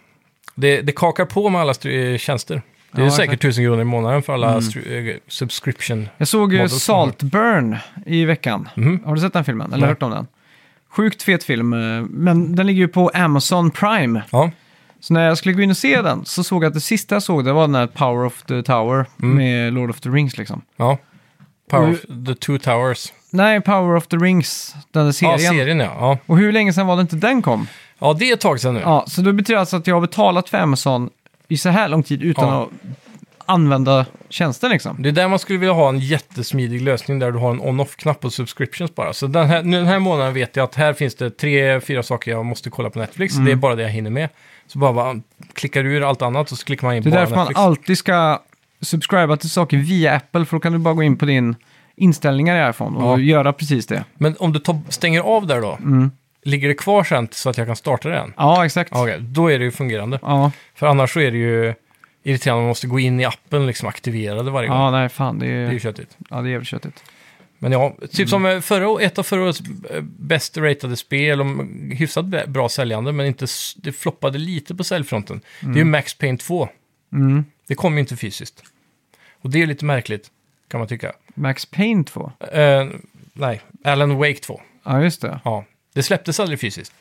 [0.55, 2.61] det, det kakar på med alla str- tjänster.
[2.91, 3.33] Det är Ja, säkert.
[3.39, 5.07] 1000 kronor i månaden för alla Mm.
[5.09, 6.09] eh, subscription.
[6.17, 8.69] Jag såg ju Saltburn i veckan.
[8.75, 9.03] Mhm.
[9.05, 9.67] Har du sett den filmen?
[9.73, 9.89] Eller Nej.
[9.89, 10.27] hört om den?
[10.89, 14.23] Sjukt fet film, eh, men den ligger ju på Amazon Prime.
[14.31, 14.51] Ja,
[15.03, 17.15] Så när jag skulle gå in och se den så såg jag att det sista
[17.15, 19.35] jag såg det var den här Power of the Tower Mm.
[19.35, 20.61] med Lord of the Rings liksom.
[20.77, 20.97] ja.
[21.69, 23.13] Power of the Two Towers.
[23.29, 25.39] Nej, Power of the Rings, den där serien.
[25.41, 25.95] Ja, serien ja.
[25.99, 26.17] ja.
[26.25, 27.67] Och hur länge sedan var det inte den kom?
[27.99, 28.79] Ja, det är ett tag sedan nu.
[28.79, 31.09] Ja, så det betyder alltså att jag har betalat för Amazon
[31.47, 32.63] i så här lång tid utan Ja.
[32.63, 32.69] att
[33.45, 35.01] använda tjänsten liksom.
[35.03, 38.19] Det är där man skulle vilja ha en jättesmidig lösning där du har en on-off-knapp
[38.19, 39.13] på subscriptions bara.
[39.13, 42.31] Så den här, den här månaden vet jag att här finns det tre, fyra saker
[42.31, 43.33] jag måste kolla på Netflix.
[43.35, 43.45] Mm.
[43.45, 44.29] Det är bara det jag hinner med.
[44.67, 45.19] Så bara, bara
[45.53, 47.59] klickar du ur allt annat och så klickar man in Det är därför man Netflix.
[47.59, 48.39] alltid ska
[48.81, 51.55] subscriba till saker via Apple, för då kan du bara gå in på din
[51.95, 53.23] inställningar i iPhone och Ja.
[53.23, 54.03] göra precis det.
[54.17, 56.11] Men om du stänger av där då, Mm.
[56.43, 58.33] ligger det kvar sen så att jag kan starta det igen?
[58.37, 58.91] Ja, exakt.
[58.95, 60.19] Okej, då är det ju fungerande.
[60.21, 61.73] Ja, För annars så är det ju
[62.23, 64.77] irriterande om man måste gå in i appen och liksom aktivera det varje gång.
[64.77, 66.17] ja nej fan, det Det är ju är, köttigt.
[66.29, 67.03] ja, det är jävligt köttigt.
[67.59, 68.07] Men ja, Mm.
[68.07, 71.47] typ som eh, förra, ett av förra årets eh, bäst ratade spel, och
[71.91, 73.45] hyfsat bra- säljande, men inte,
[73.77, 75.41] det floppade lite på säljfronten.
[75.61, 76.69] Det är ju Max Payne 2.
[77.13, 77.45] Mm.
[77.67, 78.63] Det kom ju inte fysiskt.
[79.41, 80.31] Och det är lite märkligt,
[80.67, 81.13] kan man tycka.
[81.35, 82.31] Max Payne 2.
[82.53, 82.87] Eh,
[83.33, 84.61] nej, Alan Wake 2.
[84.83, 85.39] Ja, just det.
[85.43, 86.93] Ja, det släpptes aldrig fysiskt.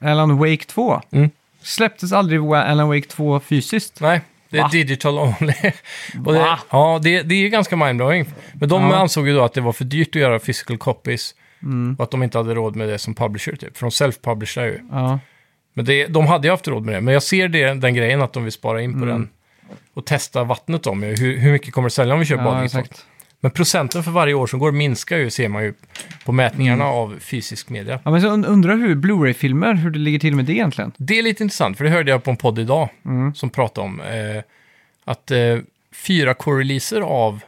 [0.00, 1.00] Alan Wake 2.
[1.10, 1.30] Mm.
[1.66, 4.00] Släpptes aldrig Alan Wake 2 fysiskt?
[4.00, 4.68] Nej, det är Va?
[4.72, 5.54] digital only.
[6.26, 6.58] och det, Va?
[6.70, 8.26] ja, det, det är ju ganska mindblowing.
[8.54, 8.96] Men de Ja.
[8.96, 11.96] ansåg ju då att det var för dyrt att göra physical copies Mm.
[11.98, 13.76] och att de inte hade råd med det som publisher typ.
[13.76, 14.80] För de self-publisherar ju.
[14.92, 15.18] Ja.
[15.74, 17.00] Men det, de hade ju haft råd med det.
[17.00, 19.08] Men jag ser det, den grejen att de vill spara in på Mm.
[19.08, 19.28] den
[19.94, 21.02] och testa vattnet om.
[21.02, 22.84] Hur, hur mycket kommer det sälja om vi kör bara ja, digitalt?
[22.86, 23.06] exakt.
[23.46, 25.74] Men procenten för varje år som går minskar ju, ser man ju
[26.24, 26.96] på mätningarna Mm.
[26.96, 28.00] av fysisk media.
[28.04, 30.92] Ja, men så und- undrar hur Blu-ray-filmer, hur det ligger till med det egentligen.
[30.96, 33.34] Det är lite intressant, för det hörde jag på en podd idag Mm.
[33.34, 34.42] som pratade om eh,
[35.04, 35.58] att eh,
[35.94, 37.40] 4K-releaser av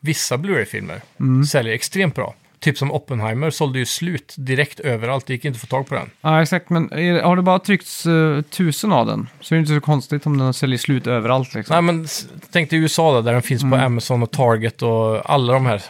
[0.00, 1.44] vissa Blu-ray-filmer Mm.
[1.44, 2.34] säljer extremt bra.
[2.64, 5.94] Typ som Oppenheimer sålde ju slut direkt överallt, det gick inte att få tag på
[5.94, 6.10] den.
[6.20, 6.70] Ja, exakt.
[6.70, 9.80] Men är, har det bara tryckts uh, tusen av den så är det inte så
[9.80, 11.54] konstigt om den säljer slut överallt.
[11.54, 11.74] Liksom.
[11.74, 13.80] Nej men s- tänk dig USA då, där den finns på Mm.
[13.80, 15.82] Amazon och Target och alla de här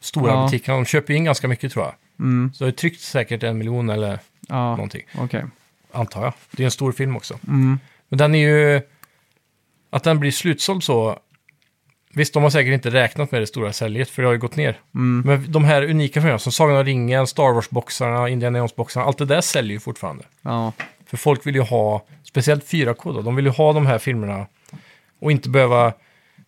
[0.00, 0.44] stora Ja.
[0.44, 0.76] butikerna.
[0.76, 1.94] De köper in ganska mycket tror jag.
[2.26, 2.52] Mm.
[2.54, 4.18] Så det är tryckt säkert en miljon eller
[4.48, 5.44] Ja, någonting, okej.
[5.92, 6.32] antar jag.
[6.50, 7.38] Det är en stor film också.
[7.48, 7.78] Mm.
[8.08, 8.80] Men den är ju...
[9.90, 11.18] Att den blir slutsåld så...
[12.14, 14.56] Visst, de har säkert inte räknat med det stora säljet, för det har ju gått
[14.56, 14.78] ner.
[14.94, 15.22] Mm.
[15.26, 19.24] Men de här unika filmerna, som Sagan om ringen, Star Wars-boxarna, Indiana Jones-boxarna, allt det
[19.24, 20.24] där säljer ju fortfarande.
[20.42, 20.72] Ja.
[21.06, 24.46] För folk vill ju ha, speciellt 4K då, de vill ju ha de här filmerna
[25.20, 25.92] och inte behöva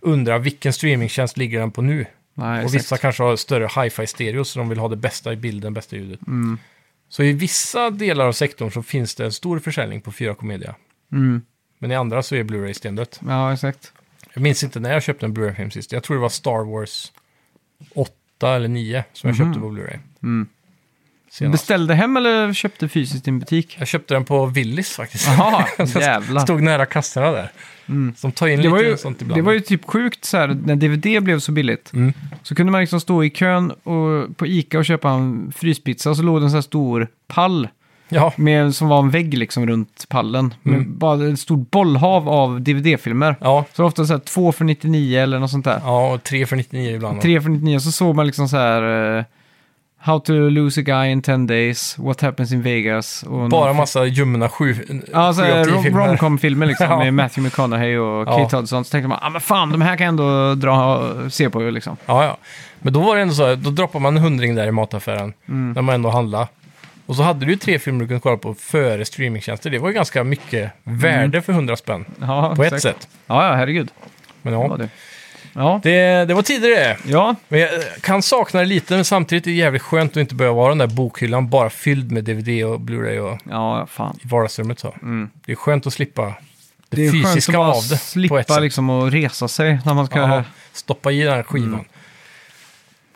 [0.00, 2.06] undra vilken streamingtjänst ligger den på nu.
[2.34, 2.74] Nej, och exakt.
[2.74, 5.96] vissa kanske har större hi-fi stereo så de vill ha det bästa i bilden, bästa
[5.96, 6.26] ljudet.
[6.26, 6.58] Mm.
[7.08, 10.74] Så i vissa delar av sektorn så finns det en stor försäljning på 4K-media.
[11.12, 11.42] Mm.
[11.78, 13.20] Men i andra så är Blu-ray stendött.
[13.26, 13.92] Ja, exakt.
[14.37, 15.93] Jag minns inte när jag köpte en Blu-ray-film sist.
[15.93, 17.12] Jag tror det var Star Wars
[17.95, 19.47] 8 eller 9 som jag Mhm.
[19.47, 19.99] köpte på Blu-ray.
[20.22, 20.47] Mm.
[21.30, 21.53] senast.
[21.62, 23.76] Beställde hem eller köpte fysiskt i en butik?
[23.78, 25.26] Jag köpte den på Willys faktiskt.
[25.26, 26.41] Jaha, Så jävlar.
[26.43, 27.53] Stod nära kassorna där.
[28.16, 29.39] Som tar in Det lite ju, sånt ibland.
[29.39, 31.93] det var ju typ sjukt så här, när DVD blev så billigt.
[31.93, 32.12] Mm.
[32.43, 36.16] Så kunde man liksom stå i kön och, på Ica och köpa en fryspizza och
[36.16, 37.68] så låg det en sån här stor pall
[38.09, 40.54] Ja, med, som var en vägg liksom runt pallen.
[40.62, 40.98] Med Mm.
[40.98, 43.36] bara ett stort bollhav av DVD-filmer.
[43.40, 45.80] ja, Så ofta så här 2 för 99 eller något sånt där.
[45.84, 47.20] ja, och 3 för 99 ibland.
[47.20, 49.16] 3 för 99 så såg man liksom så här...
[49.18, 49.24] eh,
[49.98, 53.22] How to lose a guy in 10 days, What happens in Vegas.
[53.22, 54.74] Och Bara någon- massa ljumna sju,
[55.12, 56.07] Ja, så här, filmer.
[56.07, 56.98] romcom-filmer liksom Ja.
[56.98, 58.38] med Matthew McConaughey och Ja.
[58.38, 58.84] Kate Hudson.
[58.84, 61.96] Så tänkte man, ah, men fan, de här kan jag ändå dra se på liksom.
[62.07, 62.36] Ja, ja.
[62.78, 65.32] Men då var det ändå så här, då droppade man en hundring där i mataffären.
[65.48, 65.72] Mm.
[65.72, 66.48] När man ändå handlade.
[67.07, 69.70] Och så hade du ju tre filmer du kunde kolla på före streamingtjänster.
[69.70, 72.04] Det var ju ganska mycket värde för 100 spänn.
[72.20, 72.80] Ja, På ett Mm.
[72.80, 73.00] säkert.
[73.02, 73.09] sätt.
[73.26, 73.90] Ja, ja, herregud.
[74.42, 74.88] Men Det var ja, det.
[75.52, 76.96] Ja, det, det var tidigare.
[77.07, 80.34] ja, Men jag kan sakna det lite, men samtidigt är det jävligt skönt att inte
[80.34, 84.18] behöva vara den där bokhyllan bara fylld med DVD och Blu-ray och ja fan.
[84.24, 84.94] i vardagsrummet så.
[85.46, 86.30] Det är skönt att slippa det,
[87.02, 87.12] Mm.
[87.12, 88.62] Det är skönt fysiska att av det på ett slippa sätt.
[88.62, 90.18] liksom att resa sig när man ska...
[90.18, 91.68] Ja, Ja, stoppa i den här skivan.
[91.68, 91.84] Mm.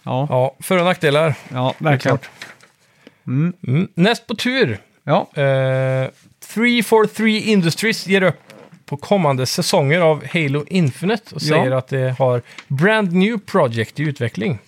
[0.03, 1.34] ja, Ja, för- och nackdelar.
[1.78, 2.18] verkligen.
[3.25, 3.55] Klart.
[3.68, 3.89] Mm.
[3.95, 4.79] Näst på tur.
[5.05, 6.09] Ja, Eh,
[6.55, 8.41] 343 Industries ger upp
[8.87, 11.49] på kommande säsonger av Halo Infinite och Ja.
[11.57, 14.59] säger att det har brand new project i utveckling.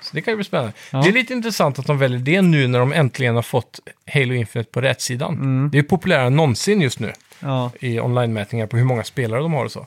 [0.00, 0.72] Så det kan ju bli spännande.
[0.92, 0.98] Mm.
[0.98, 1.02] Ja.
[1.02, 3.80] Det är lite intressant att de väljer det nu när de äntligen har fått
[4.14, 5.34] Halo Infinite på rätt sidan.
[5.34, 5.68] Mm.
[5.72, 9.40] Det är ju populärare än någonsin just nu ja, i online-mätningar på hur många spelare
[9.40, 9.86] de har och så.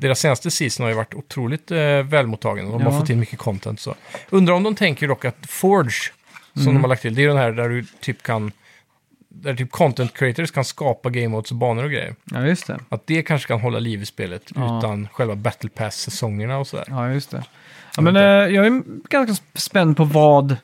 [0.00, 2.92] Deras senaste season har ju varit otroligt eh, välmottagen och de har Mm.
[2.94, 3.00] Ja.
[3.00, 3.80] fått in mycket content.
[3.80, 3.94] Så.
[4.30, 6.12] Undrar om de tänker dock att Forge,
[6.54, 6.74] som Mm.
[6.74, 8.52] de har lagt till, det är den här där du typ kan
[9.28, 12.14] där typ content creators kan skapa game modes och banor och grejer.
[12.24, 12.78] ja, just det.
[12.88, 14.78] Att det kanske kan hålla liv i spelet Ja.
[14.78, 16.84] utan själva battle pass-säsongerna och sådär.
[16.88, 17.44] Ja, just det.
[17.96, 20.56] Ja, men eh, jag är ganska spänd på vad,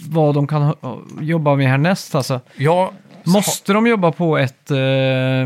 [0.00, 2.14] vad de kan ha- jobba med härnäst.
[2.14, 2.40] Alltså.
[2.56, 2.92] Ja,
[3.24, 5.42] Måste de jobba på ett, eh,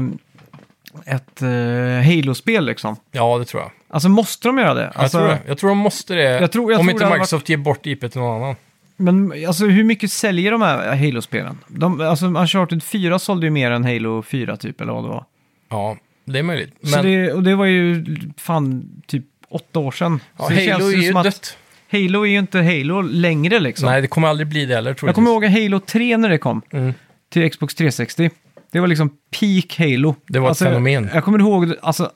[1.17, 2.97] ett eh, Halo-spel liksom?
[3.13, 3.71] ja, det tror jag.
[3.89, 4.83] Alltså måste de göra det?
[4.95, 5.39] Jag, Alltså, tror, det.
[5.47, 8.01] jag tror de måste det, Jag tror- jag om tror inte Microsoft ger bort IP
[8.13, 8.57] till någon annan.
[9.01, 11.59] Men alltså hur mycket säljer de här Halo-spelen?
[11.69, 15.25] De, alltså Uncharted 4 sålde ju mer än Halo 4 typ, eller vad det var.
[15.71, 16.75] Ja, det är möjligt.
[16.83, 18.05] Så Men det, och det var ju
[18.37, 20.21] fan typ åtta år sedan.
[20.39, 21.57] ja, så Halo känns är ju att dött.
[21.93, 23.89] Halo är ju inte Halo längre liksom.
[23.89, 26.39] Nej, det kommer aldrig bli det heller, tror jag kommer ihåg Halo 3 när det
[26.39, 26.95] kom Mm.
[27.33, 28.31] till Xbox 360.
[28.73, 30.15] Det var liksom peak Halo.
[30.27, 31.11] Det var ett alltså, fenomen.
[31.15, 32.11] Jag kommer ihåg, alltså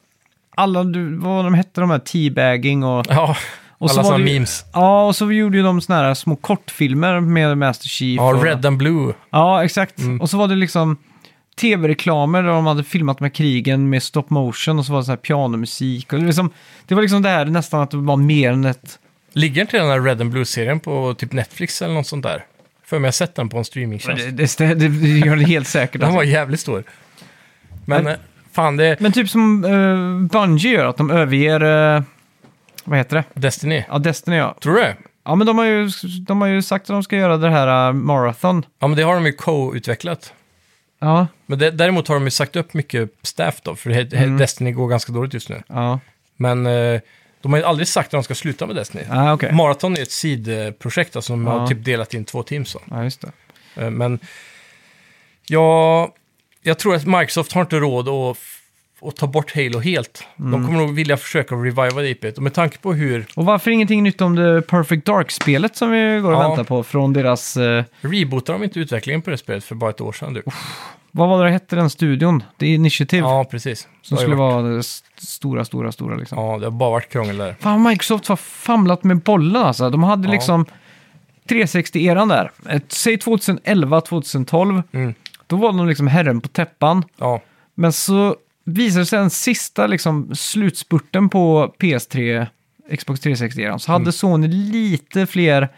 [0.56, 0.82] alla,
[1.18, 3.06] vad de hette de här, teabagging och...
[3.08, 3.36] Ja,
[3.78, 4.64] och alla sådana memes.
[4.72, 8.16] Ja, och så gjorde ju de såna här små kortfilmer med Master Chief.
[8.16, 9.14] Ja, och, Red and Blue.
[9.30, 9.98] Ja, exakt.
[9.98, 10.20] Mm.
[10.20, 10.96] Och så var det liksom
[11.60, 15.12] tv-reklamer där de hade filmat med krigen med stop motion och så var det så
[15.12, 16.12] här pianomusik.
[16.12, 16.50] Och det, liksom,
[16.86, 18.98] det var liksom det här nästan att det var mer än ett...
[19.32, 22.44] Ligger inte den här Red and Blue-serien på typ Netflix eller något sånt där?
[22.86, 24.24] För mig har sett den på en streamingtjänst.
[24.32, 25.92] Det, det, det, det gör det helt säkert.
[26.00, 26.16] Den Alltså.
[26.16, 26.84] var jävligt stor.
[27.84, 28.18] Men Men- eh,
[28.52, 31.94] fan, det Men typ som uh, Bungie gör, att de överger...
[31.96, 32.02] eh,
[32.84, 33.40] vad heter det?
[33.40, 33.84] Destiny.
[33.88, 34.56] Ja, Destiny ja.
[34.60, 34.96] Tror du det?
[35.24, 35.90] Ja, men de har, ju,
[36.26, 38.66] de har ju sagt att de ska göra det här uh, Marathon.
[38.78, 40.32] Ja, men det har de ju co-utvecklat.
[40.98, 44.16] Ja, Men det, däremot har de ju sagt upp mycket staff då, för he- he-
[44.24, 44.36] Mm.
[44.38, 45.62] Destiny går ganska dåligt just nu.
[45.68, 46.00] ja.
[46.36, 47.00] Men eh,
[47.42, 49.04] de har ju aldrig sagt att de ska sluta med Destiny.
[49.10, 49.52] Ah, okej.
[49.52, 51.66] Marathon är ett sidprojekt, alltså de har Ja.
[51.66, 52.68] typ delat in två teams.
[52.70, 52.80] Så.
[52.90, 53.32] Ja, just det.
[53.82, 54.18] Eh, Men
[55.46, 56.14] ja,
[56.62, 58.36] jag tror att Microsoft har inte råd att,
[59.08, 60.26] att ta bort Halo helt.
[60.38, 60.50] Mm.
[60.52, 62.36] De kommer nog vilja försöka reviva det IPet.
[62.36, 66.20] Och med tanke på hur Och varför ingenting nytt om det Perfect Dark-spelet som vi
[66.22, 66.48] går och Ja.
[66.48, 67.56] väntar på från deras...
[67.56, 70.34] eh, rebootar de inte utvecklingen på det spelet för bara ett år sedan.
[70.34, 70.42] Du.
[71.10, 72.42] vad var det hette den studion?
[72.60, 73.22] The Initiative.
[73.28, 73.88] Ja, precis.
[74.02, 74.82] Som Det skulle varit- vara det
[75.16, 76.38] stora, stora, stora liksom.
[76.38, 77.56] Ja, det har bara varit krångel där.
[77.60, 79.90] Fan, Microsoft har famlat med bollen alltså.
[79.90, 80.32] De hade Ja.
[80.32, 80.66] liksom
[81.48, 82.50] 360-eran där.
[82.88, 84.82] Säg 2011, 2012.
[84.92, 85.14] Mm.
[85.46, 87.04] Då var de liksom herren på täppan.
[87.16, 87.40] Ja,
[87.74, 92.46] Men så visade det sig den sista liksom, slutspurten på PS3,
[92.98, 94.02] Xbox 360-eran, så Mm.
[94.02, 95.68] hade Sony lite fler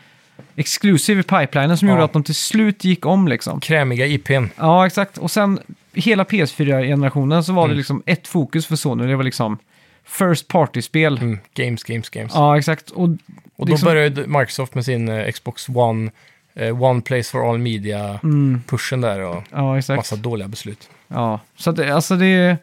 [0.57, 1.95] exclusive i pipelinen som Ja.
[1.95, 3.61] gjorde att de till slut gick om liksom.
[3.61, 4.45] krämiga IPn.
[4.57, 5.18] Ja, exakt.
[5.18, 5.59] Och sen
[5.93, 7.76] hela PS4-generationen så var det Mm.
[7.78, 9.07] liksom ett fokus för Sony.
[9.07, 9.59] Det var liksom
[10.05, 11.18] First Party-spel.
[11.18, 11.39] Mm.
[11.55, 12.32] Games, games, games.
[12.34, 12.91] Ja, exakt.
[12.91, 13.09] Och,
[13.57, 16.11] Och då liksom- började Microsoft med sin eh, Xbox One,
[16.55, 20.89] eh, One Place for All Media-pushen där och ja, massa dåliga beslut.
[21.09, 22.57] Ja, så att det, alltså det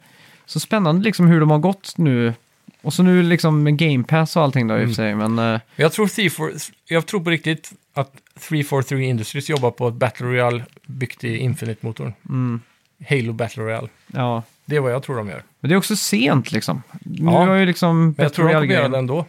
[0.45, 2.33] så spännande liksom hur de har gått nu.
[2.81, 5.29] Och så nu liksom med Game Pass och allting då i och för Mm.
[5.29, 5.29] sig.
[5.35, 6.49] Men eh, Jag tror, 34
[6.87, 8.11] jag tror på riktigt att
[8.49, 12.13] 343 Industries jobbar på ett Battle Royale byggt i Infinite-motorn.
[12.29, 12.61] mm,
[13.09, 13.87] Halo Battle Royale.
[14.07, 14.43] ja.
[14.65, 15.43] Det är vad jag tror de gör.
[15.59, 16.83] Men det är också sent liksom.
[17.01, 18.91] Nu Ja, har ju liksom Men jag Battle tror de kommer göra Royale-grejen.
[18.91, 19.25] det ändå.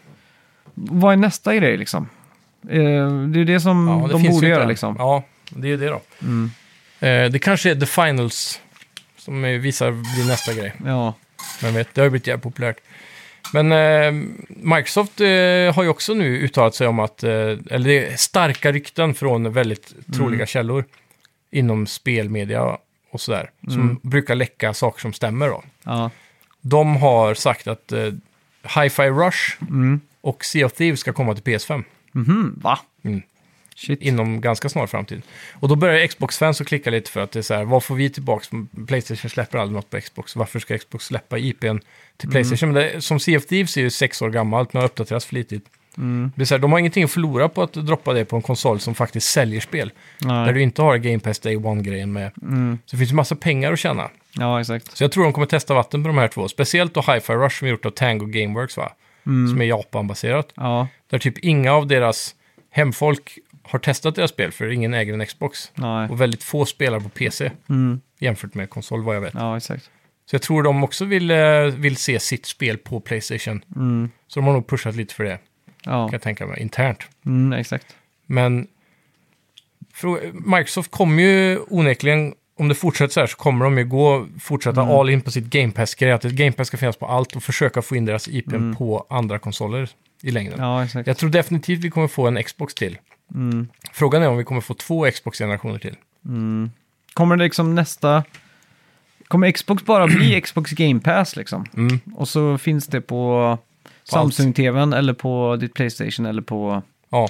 [0.74, 2.08] Vad är nästa grej liksom?
[2.68, 2.78] Eh,
[3.28, 4.68] det är det som Ja, det de finns borde ju göra än.
[4.68, 4.94] liksom.
[4.98, 6.00] Ja, Det är ju det då.
[7.06, 8.60] Eh, det kanske är The Finals
[9.24, 10.72] som visar blir nästa grej.
[10.84, 11.14] Ja.
[11.62, 12.76] Men vet, det har ju blivit jävligt populärt.
[13.52, 14.12] Men eh,
[14.48, 15.26] Microsoft eh,
[15.74, 19.52] har ju också nu uttalat sig om att, eh, eller det är starka rykten från
[19.52, 20.84] väldigt troliga källor
[21.50, 22.78] inom spelmedia
[23.10, 25.62] och sådär, som brukar läcka saker som stämmer då.
[25.82, 26.10] Ja.
[26.60, 28.12] De har sagt att eh,
[28.76, 30.00] Hi-Fi Rush Mm.
[30.20, 32.78] och Sea of Thieves ska komma till PS5 Mhm, va?
[33.04, 33.22] Mm.
[33.74, 34.02] Shit.
[34.02, 35.22] inom ganska snar framtid.
[35.52, 37.94] Och då börjar Xbox-fans att klicka lite för att det är så här, vad får
[37.94, 38.46] vi tillbaka?
[38.86, 41.78] Playstation släpper aldrig något på Xbox, varför ska Xbox släppa IPn
[42.16, 42.72] till Playstation?
[42.72, 45.66] Men det, som Thieves är ju sex år gammalt, men har uppdaterats flitigt.
[45.98, 46.32] Mm.
[46.36, 48.42] Det är så här, de har ingenting att förlora på att droppa det på en
[48.42, 49.92] konsol som faktiskt säljer spel.
[50.18, 50.52] Där Nej.
[50.52, 52.30] du inte har Game Pass Day One-grejen med.
[52.42, 52.78] Mm.
[52.86, 54.10] Så det finns ju massa pengar att tjäna.
[54.38, 54.96] Ja, exakt.
[54.96, 56.48] Så jag tror de kommer testa vatten på de här två.
[56.48, 58.92] Speciellt då Hi-Fi Rush som är gjort av Tango Gameworks va?
[59.26, 59.48] Mm.
[59.48, 60.52] Som är Japan-baserat.
[60.54, 62.34] Ja, Där typ inga av deras
[62.70, 65.72] hemfolk har testat deras spel för ingen äger en Xbox.
[65.74, 66.08] nej.
[66.10, 68.00] Och väldigt få spelar på PC Mm.
[68.18, 69.34] jämfört med konsol vad jag vet.
[69.34, 69.90] Ja, exakt.
[70.30, 71.36] Så jag tror de också vill, eh,
[71.76, 73.64] vill se sitt spel på Playstation.
[73.76, 74.10] Mm.
[74.28, 75.38] Så de har nog pushat lite för det,
[75.84, 76.98] Ja, kan jag tänka mig, internt.
[77.26, 77.96] mm, exakt.
[78.26, 78.66] Men
[80.32, 84.80] Microsoft kommer ju onekligen, om det fortsätter så här, så kommer de ju gå, fortsätta
[84.82, 84.94] Mm.
[84.94, 86.12] all in på sitt Game Pass-grej.
[86.12, 88.76] Att Game Pass ska finnas på allt och försöka få in deras IP Mm.
[88.76, 89.88] på andra konsoler
[90.22, 90.58] i längden.
[90.60, 90.86] Ja.
[91.06, 92.98] Jag tror definitivt vi kommer få en Xbox till.
[93.34, 93.68] Mm.
[93.92, 95.96] Frågan är om vi kommer få två Xbox-generationer till.
[96.24, 96.70] Mm.
[97.14, 98.24] Kommer det liksom nästa...
[99.28, 101.66] Kommer Xbox bara bli Xbox Game Pass liksom?
[101.76, 102.00] Mm.
[102.14, 103.58] Och så finns det på
[104.04, 106.82] Samsung-TVn eller på ditt Playstation eller på...
[107.08, 107.28] Ja.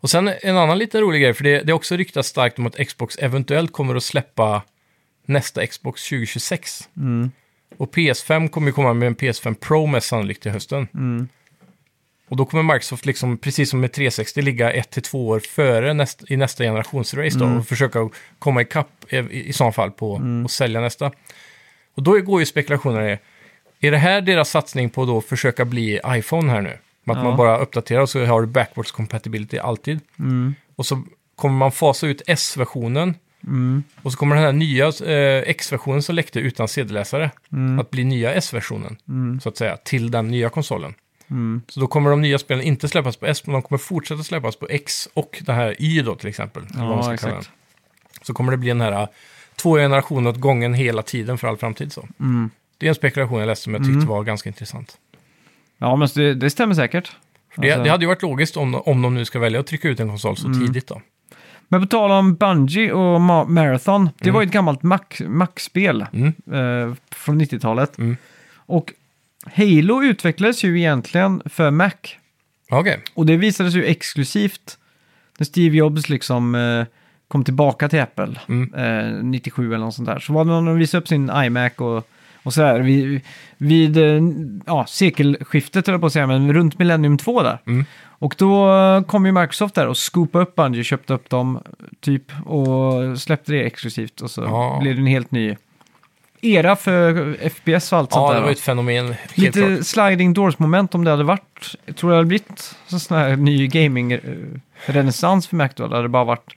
[0.00, 2.66] Och sen en annan liten rolig grej, för det, det är också ryktats starkt om
[2.66, 4.62] att Xbox eventuellt kommer att släppa
[5.26, 6.88] nästa Xbox 2026.
[6.96, 7.30] Mm.
[7.76, 10.88] Och PS5 kommer ju komma med en PS5 Pro mest sannolikt till hösten.
[10.94, 11.28] Mm.
[12.28, 15.94] Och då kommer Microsoft, liksom, precis som med 360, ligga ett till två år före
[15.94, 17.58] näst, i nästa generationsrace då, Mm.
[17.58, 18.08] och försöka
[18.38, 21.12] komma ikapp i, i, i så fall på och sälja nästa.
[21.94, 23.18] Och då går ju spekulationerna i,
[23.80, 26.78] är det här deras satsning på att då försöka bli iPhone här nu?
[27.04, 27.28] Med att Ja.
[27.28, 30.00] man bara uppdaterar och så har du backwards compatibility alltid.
[30.18, 30.54] Mm.
[30.76, 31.02] Och så
[31.36, 33.14] kommer man fasa ut S-versionen.
[33.44, 33.82] Mm.
[34.02, 37.78] Och så kommer den här nya eh, X-versionen som läckte utan CD-läsare Mm.
[37.78, 39.40] att bli nya S-versionen, Mm.
[39.40, 40.94] så att säga, till den nya konsolen.
[41.32, 41.62] Mm.
[41.68, 44.56] Så då kommer de nya spelen inte släppas på S, men de kommer fortsätta släppas
[44.56, 46.62] på X och det här Y då till exempel.
[46.74, 47.50] Ja, exakt.
[48.22, 49.08] Så kommer det bli den här uh,
[49.56, 51.92] två generationer åt gången hela tiden för all framtid.
[51.92, 52.08] Så.
[52.20, 52.50] Mm.
[52.78, 54.06] Det är en spekulation jag läste som jag tyckte Mm.
[54.06, 54.96] var ganska intressant.
[55.78, 57.12] Ja, men det, det stämmer säkert.
[57.56, 59.88] Det, Alltså- det hade ju varit logiskt om, om de nu ska välja att trycka
[59.88, 60.66] ut en konsol så Mm.
[60.66, 61.00] tidigt då.
[61.68, 66.06] Men på tal om Bungie och Ma- Marathon, det var ju ett gammalt Mac- Mac-spel
[66.12, 66.26] Mm.
[66.28, 67.98] eh, från 90-talet.
[67.98, 68.16] Mm.
[68.56, 68.92] Och
[69.54, 71.90] Halo utvecklades ju egentligen för Mac.
[72.70, 74.78] Okej, Och det visades ju exklusivt
[75.38, 76.84] när Steve Jobs liksom eh,
[77.28, 78.74] kom tillbaka till Apple Mm.
[78.74, 80.18] eh, 97 eller något sånt där.
[80.18, 82.08] Så var det någon som visade upp sin iMac och,
[82.42, 83.20] och sådär vid,
[83.56, 84.20] vid eh,
[84.66, 87.58] ja, sekelskiftet, höll jag på att säga, men runt Millennium 2 där.
[87.66, 87.84] Mm.
[88.04, 91.60] Och då eh, kom ju Microsoft där och scoopade upp Bungie, köpte upp dem
[92.00, 94.20] typ och släppte det exklusivt.
[94.20, 94.78] Och så Ja.
[94.82, 95.56] blev det en helt ny
[96.42, 98.34] era för FPS och allt sånt ja där.
[98.34, 98.48] det var va?
[98.48, 99.86] ju ett fenomen helt Lite klart.
[99.86, 101.74] sliding doors-moment om det hade varit.
[101.86, 105.86] Jag tror det hade blivit en sån här ny gaming-renässans för Mac då.
[105.88, 106.54] Det hade bara varit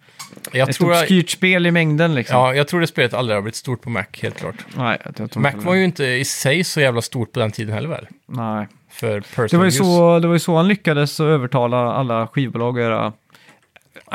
[0.51, 2.37] Jag ett obskyrt spel i mängden liksom.
[2.37, 4.55] ja, jag tror det spelet aldrig har blivit stort på Mac, helt klart.
[4.77, 4.97] Nej,
[5.35, 5.79] Mac var det.
[5.79, 8.07] ju inte i sig så jävla stort på den tiden heller väl?
[8.25, 8.67] Nej.
[8.91, 12.83] För Det var, ju så, det var ju så han lyckades övertala alla skivbolag att
[12.83, 13.13] göra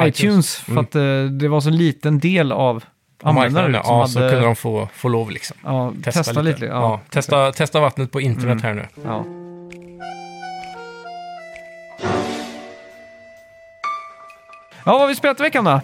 [0.01, 0.21] iTunes.
[0.21, 0.57] iTunes.
[0.57, 0.85] För Mm.
[0.85, 2.85] att eh, det var så en liten del av
[3.23, 5.57] användare marknaden, som ja, så hade kunde de få, få lov liksom.
[5.65, 6.65] ja, Testa, testa, lite.
[6.65, 8.63] Ja, Ja, testa, testa vattnet på internet Mm.
[8.63, 8.89] här nu.
[9.05, 9.25] ja.
[14.85, 15.81] Ja, vad har vi spelat i veckan då?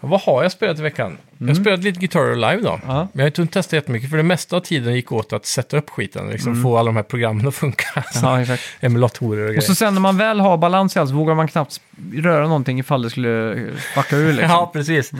[0.00, 1.18] Vad har jag spelat i veckan?
[1.38, 2.68] Jag spelat lite Guitar live då.
[2.72, 2.80] Mm.
[2.86, 2.94] Ja.
[2.94, 5.46] Men jag har inte hunnit testa jättemycket, för det mesta av tiden gick åt att
[5.46, 6.28] sätta upp skiten.
[6.30, 6.62] Liksom Mm.
[6.62, 8.04] få alla de här programmen att funka.
[8.12, 8.62] Så, Ja, exakt.
[8.80, 9.58] Emulatorer och grejer.
[9.58, 11.80] Och så sen när man väl har balans i allt så vågar man knappt
[12.14, 14.50] röra någonting ifall det skulle fucka ur liksom.
[14.50, 15.10] Ja, precis.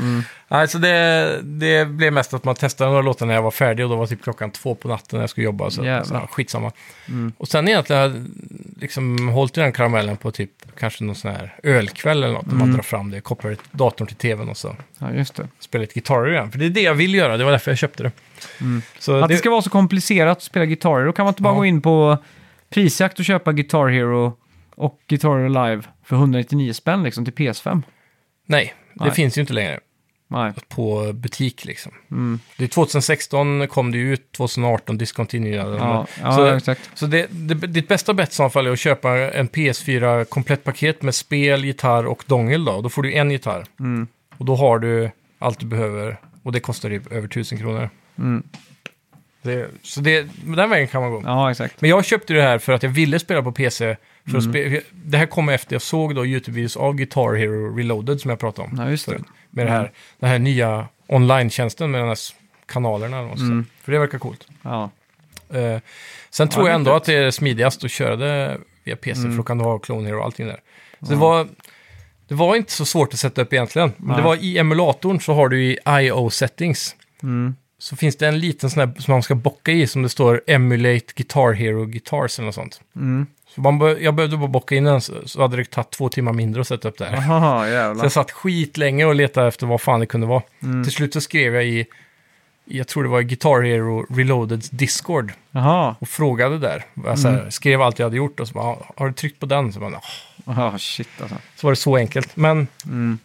[0.49, 3.91] Alltså det, det blev mest att man testade några låtar när jag var färdig och
[3.91, 5.71] då var typ klockan två på natten när jag skulle jobba.
[5.71, 6.05] Så, Jävlar.
[6.05, 6.73] så ja, skitsamma.
[7.09, 7.33] Mm.
[7.39, 8.27] Och sen egentligen har jag
[8.81, 12.47] liksom hållit i den karamellen på typ kanske någon sån här ölkväll eller något.
[12.47, 12.59] Mm.
[12.59, 15.49] man drar fram det, kopplar datorn till tvn och så Ja, just det.
[15.61, 16.51] spelar lite gitarr igen.
[16.51, 18.13] För det är det jag vill göra, det var därför jag köpte det.
[18.99, 21.55] Så Att det ska vara så komplicerat att spela gitarr, då kan man inte bara
[21.55, 21.59] Ja.
[21.59, 22.19] gå in på
[22.71, 24.33] prisjakt och köpa Guitar Hero
[24.77, 27.83] och Guitar Live för 199 spänn liksom till PS5.
[28.47, 29.15] Nej, det Nej.
[29.15, 29.81] finns ju inte längre
[30.29, 30.53] Nej.
[30.69, 31.93] på butik liksom.
[32.11, 32.41] Mm.
[32.57, 35.77] Det är 2016 kom det ut, 2018 diskontinuerade.
[35.77, 36.91] Ja, ja Så- exakt.
[36.95, 40.65] Så det, det, ditt bästa bett i så fall är att köpa en PS4 komplett
[40.65, 42.81] paket med spel, gitarr och dongel då.
[42.81, 43.65] Då får du en gitarr.
[43.81, 44.07] Mm.
[44.39, 47.91] Och då har du allt du behöver och det kostar typ över 1000 kronor.
[48.19, 48.43] Mm.
[49.43, 51.23] Det, så det, den vägen kan man gå.
[51.25, 51.81] Ja, exakt.
[51.81, 53.97] Men jag köpte det här för att jag ville spela på PC.
[54.25, 54.39] För Mm.
[54.39, 58.29] att spe, det här kom efter jag såg då YouTube-videos av Guitar Hero Reloaded som
[58.31, 58.77] jag pratade om.
[58.79, 59.13] Ja, just det.
[59.13, 59.27] Förut.
[59.51, 62.19] Med det här, den här nya online-tjänsten med de här
[62.67, 63.19] kanalerna.
[63.19, 63.67] Mm.
[63.83, 64.49] För det verkar coolt.
[64.63, 64.91] Ja.
[65.51, 65.79] Eh,
[66.31, 69.33] sen tror Ja, jag ändå att det är smidigast att köra det via PC, Mm.
[69.33, 70.61] för då kan du ha Clone Hero och allting där.
[71.01, 71.49] Så det, var,
[72.29, 73.93] det var inte så svårt att sätta upp egentligen.
[73.97, 76.97] Men det var i emulatorn så har du i IO settings.
[77.23, 77.55] Mm.
[77.79, 80.43] Så finns det en liten sån här som man ska bocka i som det står
[80.47, 82.81] Emulate Guitar Hero Guitars eller något sånt.
[82.97, 83.27] Mm.
[83.49, 86.33] Så man bör, jag behövde bara bocka in den så, hade det tagit två timmar
[86.33, 87.17] mindre att sätta upp det här.
[87.17, 87.65] Aha,
[87.95, 90.43] Så jag satt skitlänge och letade efter vad fan det kunde vara.
[90.63, 90.85] Mm.
[90.85, 91.87] Till slut så skrev jag i,
[92.65, 96.85] jag tror det var Guitar Hero Reloadeds Discord Jaha, och frågade där.
[97.05, 99.41] Jag så här, skrev allt jag hade gjort och så bara, "Ah, har du tryckt
[99.41, 99.73] på den?
[99.73, 100.01] Så, bara.
[100.47, 101.37] Aha, shit alltså.
[101.57, 102.37] så var det så enkelt.
[102.37, 103.19] Men Mm.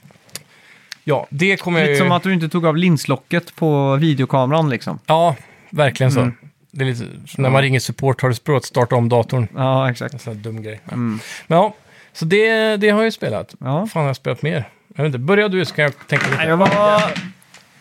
[1.03, 1.99] ja, det kommer jag Lite ju...
[1.99, 4.99] som att du inte tog av linslocket på videokameran liksom.
[5.05, 5.35] Ja,
[5.69, 6.19] verkligen så.
[6.19, 6.35] Mm.
[6.71, 9.47] Det är lite, så när man ringer support har du provat att starta om datorn.
[9.55, 10.13] Ja, exakt.
[10.13, 10.79] En sån här dum grej.
[10.91, 11.19] Mm.
[11.47, 11.73] Men ja,
[12.13, 13.55] så det, det har jag ju spelat.
[13.59, 13.87] Ja.
[13.87, 14.69] Fan har jag spelat mer?
[14.95, 16.43] Jag vet inte, börja du så kan jag tänka lite.
[16.43, 17.01] Jag var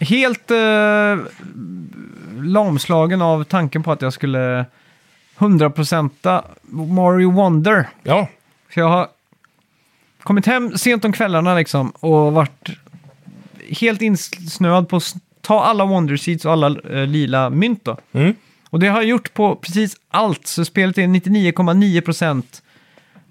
[0.04, 1.16] helt eh,
[2.42, 4.64] lamslagen av tanken på att jag skulle
[5.38, 6.42] 100%
[6.92, 7.88] Mario Wonder.
[8.02, 8.28] Ja,
[8.70, 9.08] För jag har
[10.22, 12.68] kommit hem sent om kvällarna liksom och varit
[13.70, 17.96] helt insnöad på att ta alla Wonder Seeds och alla eh, lila mynt då.
[18.12, 18.34] mm.
[18.70, 22.42] Och det har jag gjort på precis allt, så spelet är 99,9%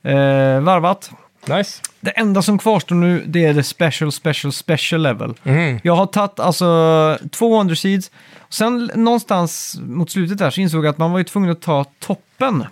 [0.04, 1.12] eh, varvat.
[1.46, 1.82] nice.
[2.00, 5.34] Det enda som kvarstår nu det är det special, special, special level.
[5.44, 5.80] Mm.
[5.84, 8.12] Jag har tagit alltså två Wonder Seeds.
[8.50, 11.86] Sen någonstans mot slutet där så insåg jag att man var ju tvungen att ta
[12.00, 12.66] toppen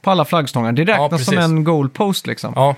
[0.00, 0.72] på alla flaggstångar.
[0.72, 1.26] Det räknas precis.
[1.26, 2.52] som en goalpost liksom.
[2.56, 2.76] Ja,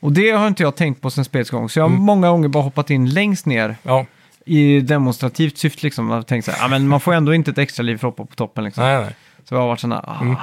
[0.00, 1.68] Och det har inte jag tänkt på sen spelets gång.
[1.68, 4.06] Så jag har många gånger bara hoppat in längst ner ja.
[4.44, 6.08] i demonstrativt syfte liksom.
[6.08, 8.08] Jag har tänkt så här, ah, men man får ändå inte ett extra liv för
[8.08, 8.84] att hoppa på toppen liksom.
[8.84, 9.14] Nej, nej.
[9.48, 10.36] Så jag har varit sån här, ah.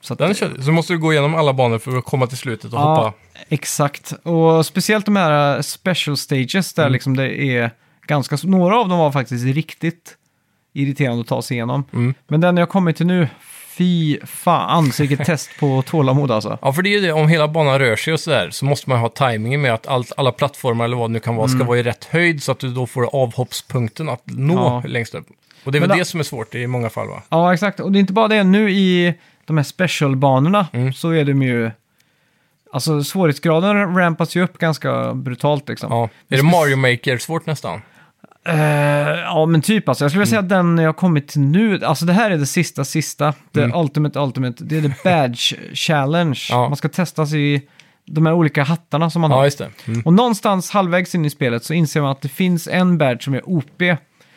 [0.00, 2.38] Så att, Den kör, så måste du gå igenom alla banor för att komma till
[2.38, 3.12] slutet och Ja, hoppa.
[3.48, 4.12] exakt.
[4.12, 6.92] Och speciellt de här uh, special stages där Mm.
[6.92, 7.70] liksom det är
[8.06, 8.36] ganska...
[8.44, 10.16] Några av dem var faktiskt riktigt
[10.72, 11.84] irriterande att ta sig igenom.
[11.92, 12.14] Mm.
[12.28, 13.28] Men den jag kommit till nu,
[13.78, 16.58] fy fan, vilket test på tålamod alltså.
[16.62, 18.88] Ja, för det är ju det, om hela banan rör sig och sådär så måste
[18.90, 21.58] man ha tajmingen med att allt, alla plattformar eller vad det nu kan vara Mm.
[21.58, 24.54] ska vara i rätt höjd så att du då får avhoppspunkten att nå
[24.84, 24.88] Ja.
[24.88, 25.26] längst upp.
[25.64, 27.22] Och det är väl det då- som är svårt i många fall va?
[27.28, 27.80] Ja, exakt.
[27.80, 29.14] Och det är inte bara det, nu i
[29.44, 30.92] de här specialbanorna Mm.
[30.92, 31.70] så är de ju...
[32.72, 35.92] Alltså svårighetsgraden rampas ju upp ganska brutalt liksom.
[35.92, 36.08] Ja.
[36.28, 37.82] Är det Mario Maker svårt nästan?
[38.44, 38.54] Eh,
[39.20, 40.04] ja, men typ alltså.
[40.04, 40.48] Jag skulle vilja Mm.
[40.50, 43.34] säga att den jag har kommit till nu, alltså det här är det sista, sista.
[43.54, 43.78] The Mm.
[43.80, 44.64] ultimate, ultimate.
[44.64, 46.40] Det är the badge challenge.
[46.50, 46.68] Ja.
[46.68, 47.62] Man ska testas i
[48.06, 49.50] de här olika hattarna som man Ja, har.
[49.58, 49.70] det.
[49.86, 50.02] Mm.
[50.04, 53.34] Och någonstans halvvägs in i spelet så inser man att det finns en badge som
[53.34, 53.82] är OP.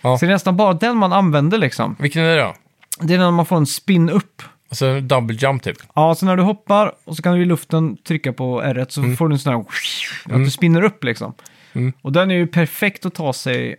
[0.02, 0.18] Ja.
[0.18, 1.96] Så det är nästan bara den man använder liksom.
[2.00, 2.54] Vilken är det då?
[3.02, 4.42] Det är när man får en spin upp.
[4.70, 5.78] Alltså double jump typ?
[5.96, 9.04] Ja, så när du hoppar och så kan du i luften trycka på R1 så
[9.16, 9.66] får du en sån här...
[10.36, 11.34] Att du spinner upp liksom.
[11.74, 11.94] Mm.
[12.02, 13.76] Och den är ju perfekt att ta sig,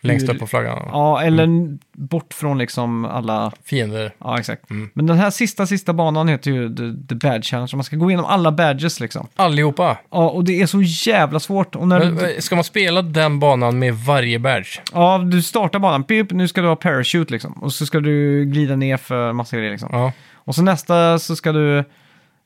[0.00, 0.88] Längst upp på flaggan?
[0.92, 1.48] ja, eller
[1.92, 3.52] bort från liksom alla...
[3.64, 4.12] Fiender?
[4.18, 4.70] Ja, exakt.
[4.70, 4.90] Mm.
[4.94, 7.70] Men den här sista, sista banan heter ju The, the Badge Challenge.
[7.74, 9.28] Man ska gå igenom alla badges liksom.
[9.36, 9.98] Allihopa?
[10.10, 11.76] Ja, och det är så jävla svårt.
[11.76, 14.78] Och när Men, du, eh, Ska man spela den banan med varje badge?
[14.92, 17.52] ja, du startar banan, pip, nu ska du ha parachute liksom.
[17.52, 19.88] Och så ska du glida ner för massa grejer liksom.
[19.92, 20.12] Ja.
[20.34, 21.78] Och så nästa så ska du...
[21.78, 21.84] eh,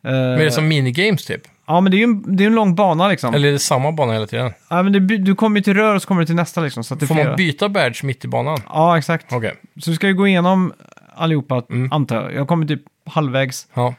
[0.02, 1.42] Men är det som minigames typ?
[1.66, 3.34] Ja, men det är ju en, det är en lång bana liksom.
[3.34, 4.52] Eller är det samma bana hela tiden?
[4.70, 6.60] Ja, men det, by- du kommer ju till rör och så kommer du till nästa
[6.60, 6.84] liksom.
[6.84, 7.28] Så att det är Får flera.
[7.28, 8.58] man byta badge mitt i banan?
[8.68, 9.32] Ja, exakt.
[9.32, 9.54] Okej.
[9.80, 10.72] Så du ska ju gå igenom
[11.14, 11.92] allihopa, Mm.
[11.92, 12.34] antar jag.
[12.34, 13.66] Jag kommer typ halvvägs.
[13.74, 13.94] Ja.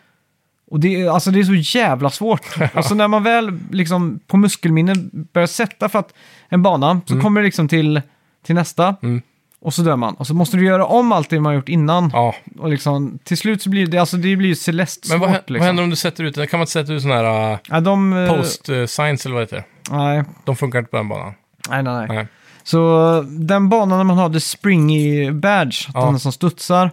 [0.71, 2.55] Och det, är- alltså det är så jävla svårt.
[2.73, 4.93] alltså när man väl liksom på muskelminne
[5.33, 6.13] börjar sätta för att
[6.49, 8.01] en bana, så kommer det liksom till,
[8.45, 8.95] till nästa.
[9.03, 9.21] Mm.
[9.63, 10.13] Och så dör man.
[10.13, 12.09] Och så måste du göra om allt det man gjort innan.
[12.13, 12.35] ja.
[12.59, 15.27] Och liksom, till slut så blir det, alltså det blir ju celest Men svårt.
[15.27, 15.55] vad, hä- liksom.
[15.57, 17.79] vad händer om du sätter ut, kan man inte sätta ut sådana här uh, Ja,
[17.79, 19.63] de, eh, post uh, signs eller vad det heter?
[19.91, 21.33] Nej, De funkar inte på den banan.
[21.69, 21.93] nej, nej.
[22.07, 22.17] nej.
[22.17, 22.27] Nej.
[22.63, 26.05] Så eh, den banan när man har the springy badge, att Ja.
[26.05, 26.91] den som studsar,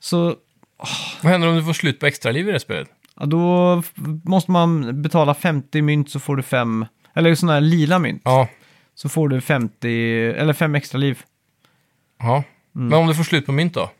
[0.00, 0.34] så
[1.22, 2.88] Vad händer om du får slut på extraliv i det spelet?
[3.20, 3.92] ja, då f-
[4.24, 8.48] måste man betala 50 mynt så får du fem, eller sådana här lila mynt, Ja.
[8.94, 9.88] så får du 50,
[10.36, 11.18] eller fem extra liv.
[12.22, 12.42] Ja.
[12.74, 12.88] Mm.
[12.88, 13.90] Men om du får slut på mynt då?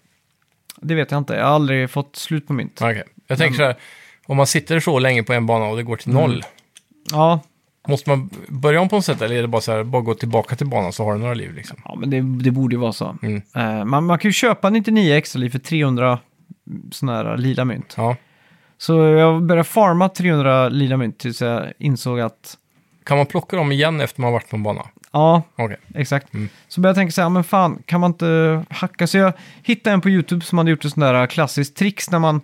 [0.76, 2.78] Det vet jag inte, jag har aldrig fått slut på mynt.
[2.82, 3.02] Okej.
[3.26, 3.76] Jag tänker så här,
[4.26, 6.44] om man sitter så länge på en bana och det går till noll,
[7.10, 7.40] Ja,
[7.88, 10.14] måste man börja om på något sätt eller är det bara så här, bara gå
[10.14, 11.76] tillbaka till banan så har du några liv liksom?
[11.84, 13.16] ja men det, det borde ju vara så.
[13.22, 13.42] Mm.
[13.54, 16.18] Eh, man, man kan ju köpa 99 extra liv för 300
[16.90, 17.94] sådana här lila mynt.
[17.96, 18.16] Ja.
[18.78, 22.56] Så jag började farma 300 lila mynt tills jag insåg att
[23.04, 24.82] kan man plocka dem igen efter man har varit på en bana?
[25.12, 25.76] Ja, Okej.
[25.94, 26.34] exakt.
[26.34, 26.48] Mm.
[26.68, 29.06] Så började jag tänka så här, men fan, kan man inte hacka?
[29.06, 29.32] Så jag
[29.62, 32.40] hittade en på YouTube som hade gjort ett sånt där klassiskt tricks när man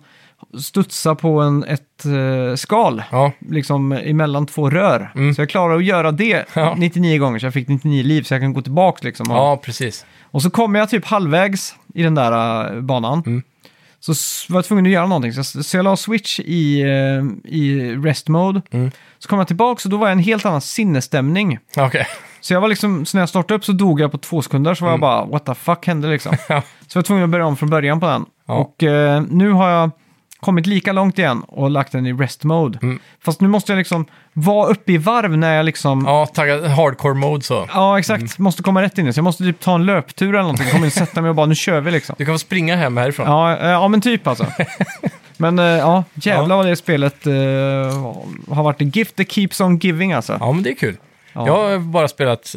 [0.61, 5.11] studsar på en, ett eh, skal, Ja, liksom emellan två rör.
[5.15, 5.35] Mm.
[5.35, 6.75] Så jag klarade att göra det Ja.
[6.77, 9.31] 99 gånger, så jag fick 99 liv, så jag kan gå tillbaka liksom.
[9.31, 10.05] Och, ja precis.
[10.23, 13.23] och så kom jag typ halvvägs i den där eh, banan.
[13.25, 13.43] Mm.
[13.99, 14.13] Så
[14.53, 15.33] var jag tvungen att göra någonting.
[15.33, 18.61] Så, jag- så jag la switch i, eh, i rest mode.
[18.71, 18.91] Mm.
[19.19, 21.59] Så kom jag tillbaka och då var jag i en helt annan sinnesstämning.
[21.77, 22.07] Okej.
[22.41, 24.73] Så jag var liksom, så när jag startade upp så dog jag på två sekunder,
[24.73, 26.35] så var jag bara what the fuck hände liksom.
[26.47, 26.63] Så jag
[26.95, 28.25] var tvungen att börja om från början på den.
[28.47, 28.53] Ja.
[28.53, 29.91] Och eh, nu har jag
[30.39, 32.79] kommit lika långt igen och lagt den i rest mode.
[32.81, 32.99] Mm.
[33.23, 36.03] Fast nu måste jag liksom vara uppe i varv när jag liksom...
[36.07, 36.19] Ja.
[36.19, 37.67] Ja, tagga hardcore mode så.
[37.97, 38.39] exakt.
[38.39, 39.13] Måste komma rätt in i.
[39.13, 40.67] Så jag måste typ ta en löptur eller någonting.
[40.71, 42.15] Komma in och sätta mig och bara, nu kör vi liksom.
[42.17, 43.25] Du kan få springa hem härifrån.
[43.25, 44.45] Ja, eh, ja men typ alltså.
[45.37, 47.33] Men eh, ja, jävlar vad det spelet eh,
[48.55, 50.37] har varit en gift that keeps on giving alltså.
[50.39, 50.97] Ja, men det är kul.
[51.33, 51.47] Ja.
[51.47, 52.55] Jag har bara spelat,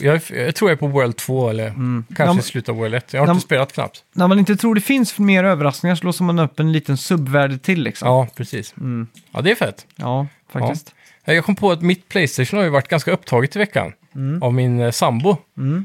[0.00, 2.04] jag, jag tror jag är på World 2 eller kanske Mm.
[2.18, 3.12] Ja, men- slutet av World 1.
[3.12, 4.04] Jag har Ja, inte spelat knappt.
[4.12, 7.62] När man inte tror det finns mer överraskningar så låser man upp en liten subvärld
[7.62, 8.08] till liksom.
[8.08, 8.74] Ja, precis.
[8.76, 9.06] Mm.
[9.30, 9.86] Ja, det är fett.
[9.96, 10.94] Ja, faktiskt.
[11.24, 14.42] Jag kom på att mitt Playstation har ju varit ganska upptaget i veckan Mm.
[14.42, 15.36] av min eh, sambo.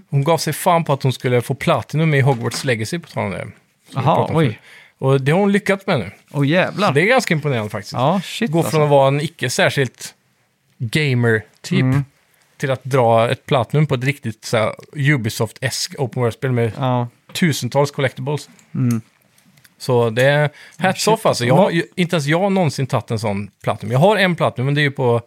[0.10, 3.24] Hon gav sig fan på att hon skulle få Platinum i Hogwarts Legacy på tal
[3.26, 3.48] om det.
[3.94, 4.60] Jaha, oj.
[4.98, 6.12] Och det har hon lyckats med nu.
[6.32, 6.88] Åh jävlar.
[6.88, 7.94] Så det är ganska imponerande faktiskt.
[7.94, 8.72] Ja, shit Gå alltså.
[8.72, 10.14] från att vara en icke särskilt
[10.78, 12.06] gamer-typ Mm.
[12.58, 17.08] Till att dra ett Platinum på ett riktigt så här, Ubisoft-esk open world-spel med Ja.
[17.34, 18.49] tusentals collectibles.
[18.76, 19.01] Mm.
[19.78, 21.45] Så det är hats off alltså.
[21.45, 23.91] Jag har, inte ens jag har någonsin tagit en sån Platinum.
[23.91, 25.22] Jag har en Platinum, men det är ju på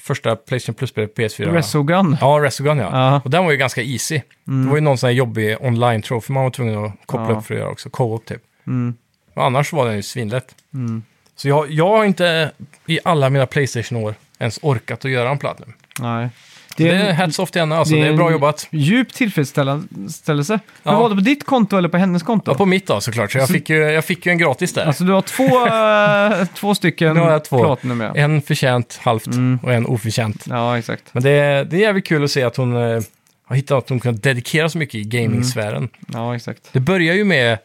[0.00, 1.52] första Playstation Plus-spelet på PS4.
[1.52, 2.16] Resogun.
[2.20, 2.88] Ja, Resogun ja.
[2.92, 3.20] Ja.
[3.24, 4.20] Och den var ju ganska easy.
[4.44, 7.38] Det var ju någon sån här jobbig online-trophy man var tvungen att koppla Ja.
[7.38, 7.90] upp för att göra också.
[7.90, 8.42] Co-op typ.
[8.66, 8.94] Mm.
[9.34, 10.54] Annars var den ju svinlätt.
[10.74, 11.02] Mm.
[11.36, 12.50] Så jag, jag har inte
[12.86, 15.72] i alla mina Playstation-år ens orkat att göra en Platinum.
[16.00, 16.28] Nej.
[16.76, 17.94] Det Det är, är, en hats off till henne alltså.
[17.94, 18.68] det Det är är bra jobbat.
[18.70, 20.60] djup tillfredsställelse.
[20.82, 21.00] Men Ja.
[21.00, 22.50] var det på ditt konto eller på hennes konto?
[22.50, 23.32] Ja, på mitt då såklart.
[23.32, 24.84] Så jag Så- fick ju, jag fick ju en gratis där.
[24.86, 25.66] Alltså du har två,
[26.42, 27.64] eh, två stycken Nu har jag två.
[27.64, 28.14] Platinum ja.
[28.16, 29.58] En förtjänt halvt Mm.
[29.62, 30.44] och en oförtjänt.
[30.48, 31.04] Ja, exakt.
[31.12, 33.00] Men det, är- det är jävligt kul att se att hon eh,
[33.46, 35.88] har hittat att hon kan dedikera så mycket i gaming-sfären.
[36.12, 36.60] Ja, exakt.
[36.72, 37.58] Det börjar ju med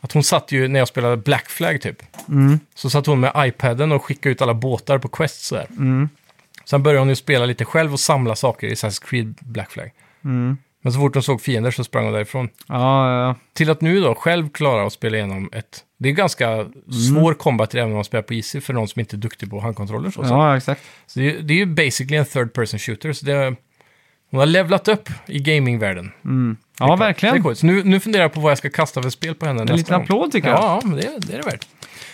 [0.00, 2.02] att hon satt ju när jag spelade Black Flag typ.
[2.28, 2.60] Mm.
[2.74, 5.66] Så satt hon med iPaden och skickade ut alla båtar på Quest sådär.
[5.70, 6.08] Mm.
[6.64, 9.90] Sen började hon ju spela lite själv och samla saker i Assassin's Creed Black Flag.
[10.24, 10.56] Mm.
[10.82, 12.48] Men så fort hon såg fiender så sprang hon därifrån.
[12.68, 13.34] Ja, ja, ja.
[13.52, 15.84] Till att nu då själv klara att spela igenom ett...
[15.98, 16.72] Det är ganska Mm.
[16.92, 19.60] svår combat även om man spelar på Easy för någon som inte är duktig på
[19.60, 20.10] handkontroller.
[20.10, 20.28] Så, så.
[20.34, 20.82] ja exakt.
[21.06, 23.12] så det, är- det är ju basically en third person shooter.
[23.12, 23.54] Så det,
[24.30, 26.12] hon har levlat upp i gamingvärlden.
[26.24, 26.56] Mm.
[26.80, 26.98] Ja, klart.
[26.98, 27.42] Det är verkligen.
[27.42, 27.58] coolt.
[27.58, 29.66] Så nu, nu funderar jag på vad jag ska kasta för spel på henne En
[29.66, 30.02] nästa liten gång.
[30.02, 30.58] applåd tycker jag.
[30.58, 31.66] Ja, men det, det är det värt.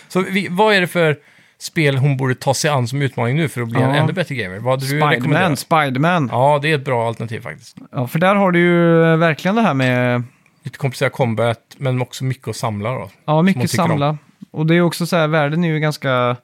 [0.07, 1.17] Så vi, vad är det för
[1.59, 3.95] spel hon borde ta sig an som utmaning nu för att bli en Ja.
[3.95, 4.59] ännu bättre gamer?
[4.59, 5.59] Vad hade du rekommenderat?
[5.59, 6.29] Spiderman, Spiderman.
[6.31, 6.53] Ja.
[6.53, 7.77] Ja, det är ett bra alternativ faktiskt.
[8.09, 10.23] för där har du ju verkligen det här med
[10.63, 13.09] Lite komplicerad combat, men också mycket att samla då.
[13.25, 13.89] ja, mycket tycker om.
[13.89, 14.17] samla.
[14.51, 16.35] Och det är också så här, världen är ju ganska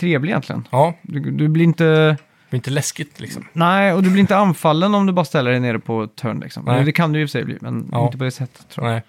[0.00, 0.68] trevlig egentligen.
[0.70, 2.16] Ja, Du, du blir inte...
[2.50, 3.48] blir inte läskigt liksom.
[3.52, 6.40] Nej, och du blir inte anfallen om du bara ställer dig nere på ett hörn
[6.40, 6.64] liksom.
[6.64, 6.84] Nej.
[6.84, 8.04] Det kan du i och för sig bli, men Ja.
[8.06, 8.92] inte på det sättet tror jag.
[8.94, 9.02] Nej,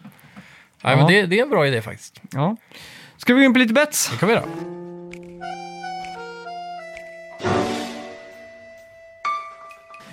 [0.84, 0.96] Nej Ja.
[0.98, 2.22] men det, det är en bra idé faktiskt.
[2.32, 2.56] Ja.
[3.18, 4.10] Ska vi gå in på lite bets?
[4.10, 4.46] Det kan vi göra.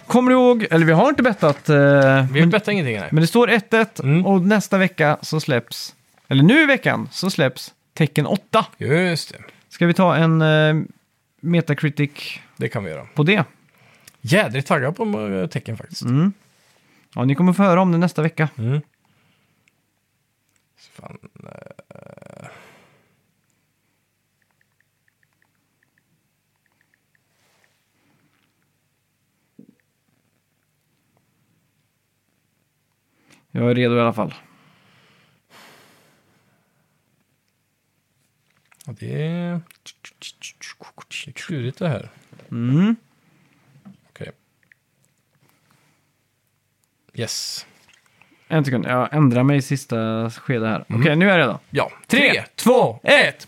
[0.07, 1.77] Kommer du ihåg, eller vi har inte bettat, eh,
[2.33, 3.09] Vi men, bettar ingenting här.
[3.13, 4.27] men det står 1-1 Mm.
[4.27, 5.95] och nästa vecka så släpps,
[6.29, 8.67] eller nu i veckan så släpps tecken 8.
[8.79, 10.75] Just det, Ska vi ta en eh,
[11.41, 13.07] Metacritic det kan vi göra.
[13.15, 13.45] på det?
[14.21, 16.03] Jädrigt taggad på eh, tecken faktiskt.
[16.03, 16.33] Mm.
[17.15, 18.49] Ja, ni kommer få höra om det nästa vecka.
[18.59, 18.81] Mm.
[20.79, 22.49] Så Fan, eh.
[33.51, 34.35] Jag är redo i alla fall.
[38.87, 39.61] Ja, det är...
[41.25, 42.11] Det är klurigt det här.
[42.51, 42.97] Mm.
[44.11, 44.31] Okej.
[47.15, 47.67] Yes.
[48.49, 50.85] En sekund, jag ändrar mig i sista skedet här.
[50.89, 51.59] Okej, nu är jag redo.
[51.71, 51.91] Ja.
[52.07, 53.47] Tre, två, ett.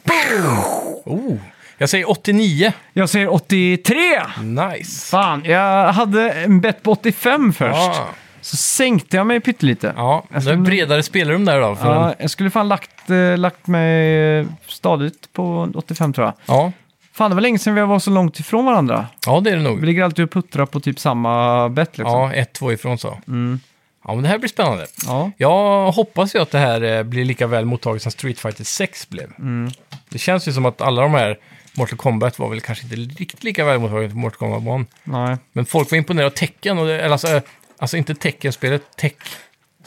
[1.04, 1.36] Oh.
[1.78, 2.72] Jag säger 89.
[2.92, 3.94] Jag säger 83!
[4.42, 5.10] Nice.
[5.10, 7.74] Fan, jag hade en bet på 85 först.
[7.76, 8.08] Ja,
[8.40, 9.92] Så sänkte jag mig pyttelite.
[9.96, 10.24] ja.
[10.28, 11.76] Det är bredare spelrum där då.
[11.76, 12.14] För Ja, en...
[12.18, 16.34] jag skulle fan lagt, eh, lagt mig eh, stadigt på 85 tror jag.
[16.46, 16.72] ja.
[17.12, 19.06] Fan, det var länge sedan vi var så långt ifrån varandra.
[19.26, 19.84] ja, det är det Vi nog.
[19.84, 22.20] ligger alltid och puttrar på typ samma bet liksom.
[22.20, 23.18] Ja, ett, två ifrån så.
[23.28, 23.60] Mm.
[24.04, 24.86] Ja, men det här blir spännande.
[25.06, 25.30] Ja.
[25.36, 29.08] Jag hoppas ju att det här eh, blir lika väl mottaget som Street Fighter 6
[29.08, 29.32] blev.
[29.38, 29.70] Mm.
[30.08, 31.38] Det känns ju som att alla de här
[31.74, 34.86] Mortal Kombat var väl kanske inte riktigt lika väl mottaget som Mortal Kombat 1.
[35.04, 35.36] Nej.
[35.52, 37.42] Men folk var imponerade av tecken, och det, eller alltså, eh,
[37.78, 39.12] alltså inte teckenspelet, tech,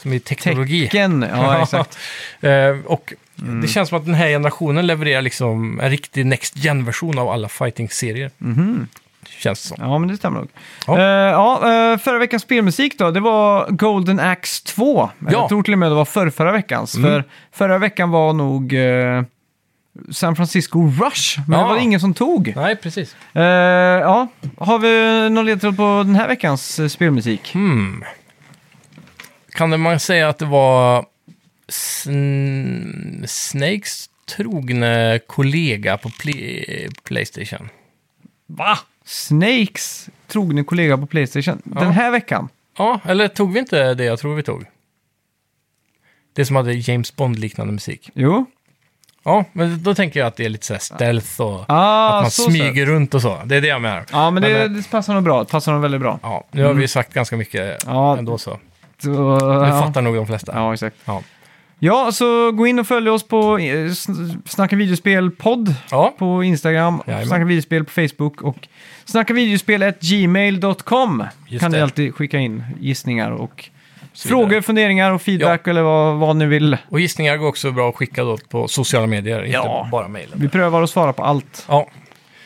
[0.02, 0.82] som i teknologi.
[0.84, 1.98] Tecken, ja exakt.
[2.40, 2.50] Eh,
[3.36, 7.28] och det känns som att den här generationen levererar liksom en riktig Next Gen-version av
[7.28, 8.30] alla fighting-serier.
[9.38, 9.76] Känns det som.
[9.80, 10.48] Ja, men det stämmer nog.
[10.86, 11.00] Ja.
[11.00, 11.60] Ja.
[11.62, 15.10] ja, eh, förra veckans spelmusik då, det var Golden Axe 2.
[15.18, 15.32] Ja.
[15.32, 16.96] Jag tror till och med det var förra, förra veckans.
[16.96, 17.10] Mm.
[17.10, 19.22] För förra veckan var nog eh,
[20.12, 21.64] San Francisco Rush, men Ja.
[21.64, 22.52] det var det ingen som tog.
[22.56, 23.16] Nej, precis.
[23.32, 24.28] Eh, ja,
[24.58, 27.52] har vi någon ledtråd på den här veckans eh, spelmusik?
[27.54, 28.04] Hmm.
[29.52, 31.04] Kan man säga att det var
[31.68, 37.68] Sn- Snakes trogne kollega på Play- Playstation?
[38.46, 38.78] Va?
[39.04, 41.62] Snakes trogne kollega på Playstation.
[41.64, 42.48] Den här veckan?
[42.78, 44.64] Ja, eller tog vi inte det jag tror vi tog?
[46.32, 48.10] Det som hade James Bond-liknande musik.
[48.14, 48.46] Jo.
[49.24, 52.30] Ja, men då tänker jag att det är lite sådär stealth och Ah, att man
[52.30, 53.42] så smyger runt och så.
[53.44, 54.04] Det är det jag menar.
[54.12, 55.44] Ja, men det, Men, eh, det passar nog bra.
[55.44, 56.18] Det passar nog väldigt bra.
[56.22, 58.18] Ja, nu har vi sagt ganska mycket Ja.
[58.18, 58.58] ändå så.
[58.98, 59.82] Så, Det ja.
[59.82, 60.52] fattar nog de flesta.
[60.54, 60.96] Ja, exakt.
[61.04, 61.22] Ja.
[61.84, 66.44] Ja, så gå in och följ oss på eh, Sn- Snacka videospel podd Ja, på
[66.44, 67.26] Instagram, Jajamän.
[67.28, 68.68] Snacka videospel på Facebook och
[69.04, 73.64] snackavideospel.gmail.com Just kan ni alltid skicka in gissningar och
[74.14, 76.76] frågor, funderingar och feedback eller vad, vad ni vill.
[76.88, 79.78] och gissningar går också bra att skicka då på sociala medier, Ja.
[79.80, 80.38] inte bara mejlen.
[80.40, 81.64] Vi prövar att svara på allt.
[81.68, 81.86] Ja,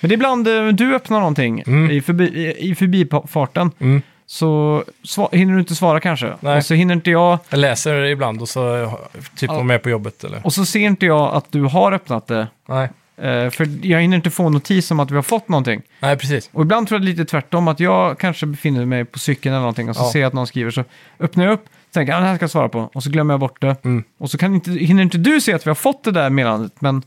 [0.01, 1.91] Men det är ibland eh, du öppnar någonting Mm.
[1.91, 4.03] i, förbi, i förbifarten mm.
[4.31, 6.33] Så sva, hinner du inte svara kanske.
[6.41, 6.57] Nej.
[6.57, 8.93] Och så hinner inte jag, jag läser ibland och så
[9.37, 9.57] typ Ja.
[9.57, 10.47] var med på jobbet eller?
[10.47, 12.47] och så ser inte jag att du har öppnat det.
[12.68, 12.89] Nej,
[13.22, 15.83] Eh, för jag hinner inte få notis om att vi har fått någonting.
[16.01, 16.51] Nej precis.
[16.53, 19.89] Och ibland tror jag lite tvärtom, att jag kanske befinner mig på cykeln eller någonting
[19.89, 20.12] och så Ja.
[20.12, 20.85] ser jag att någon skriver så
[21.20, 23.35] öppnar jag upp, tänker jag, "Ah, det här ska jag svara på, och så glömmer
[23.35, 23.85] jag bort det.
[23.85, 24.05] Mm.
[24.18, 26.72] Och så kan inte, hinner inte du se att vi har fått det där meddelandet,
[26.81, 27.03] men...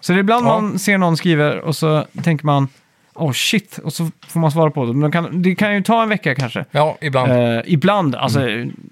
[0.00, 0.60] Så det är ibland Ja.
[0.60, 2.68] man ser någon skriver och så tänker man,
[3.14, 4.92] oh shit, och så får man svara på det.
[4.92, 6.64] Men det kan, det kan ju ta en vecka kanske.
[6.70, 7.32] Ja, ibland.
[7.32, 8.40] Eh, ibland, alltså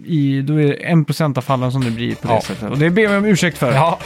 [0.06, 2.40] i, då är det en procent av fallen som det blir på det Ja.
[2.40, 2.70] sättet.
[2.70, 3.72] Och det ber vi om ursäkt för.
[3.72, 3.98] Ja,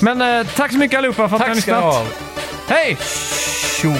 [0.00, 1.94] Men eh, tack så mycket allihopa för att ni har tack ska ni lyssnat.
[2.68, 2.74] ha.
[2.76, 2.96] Hej!
[3.82, 3.90] Tjo!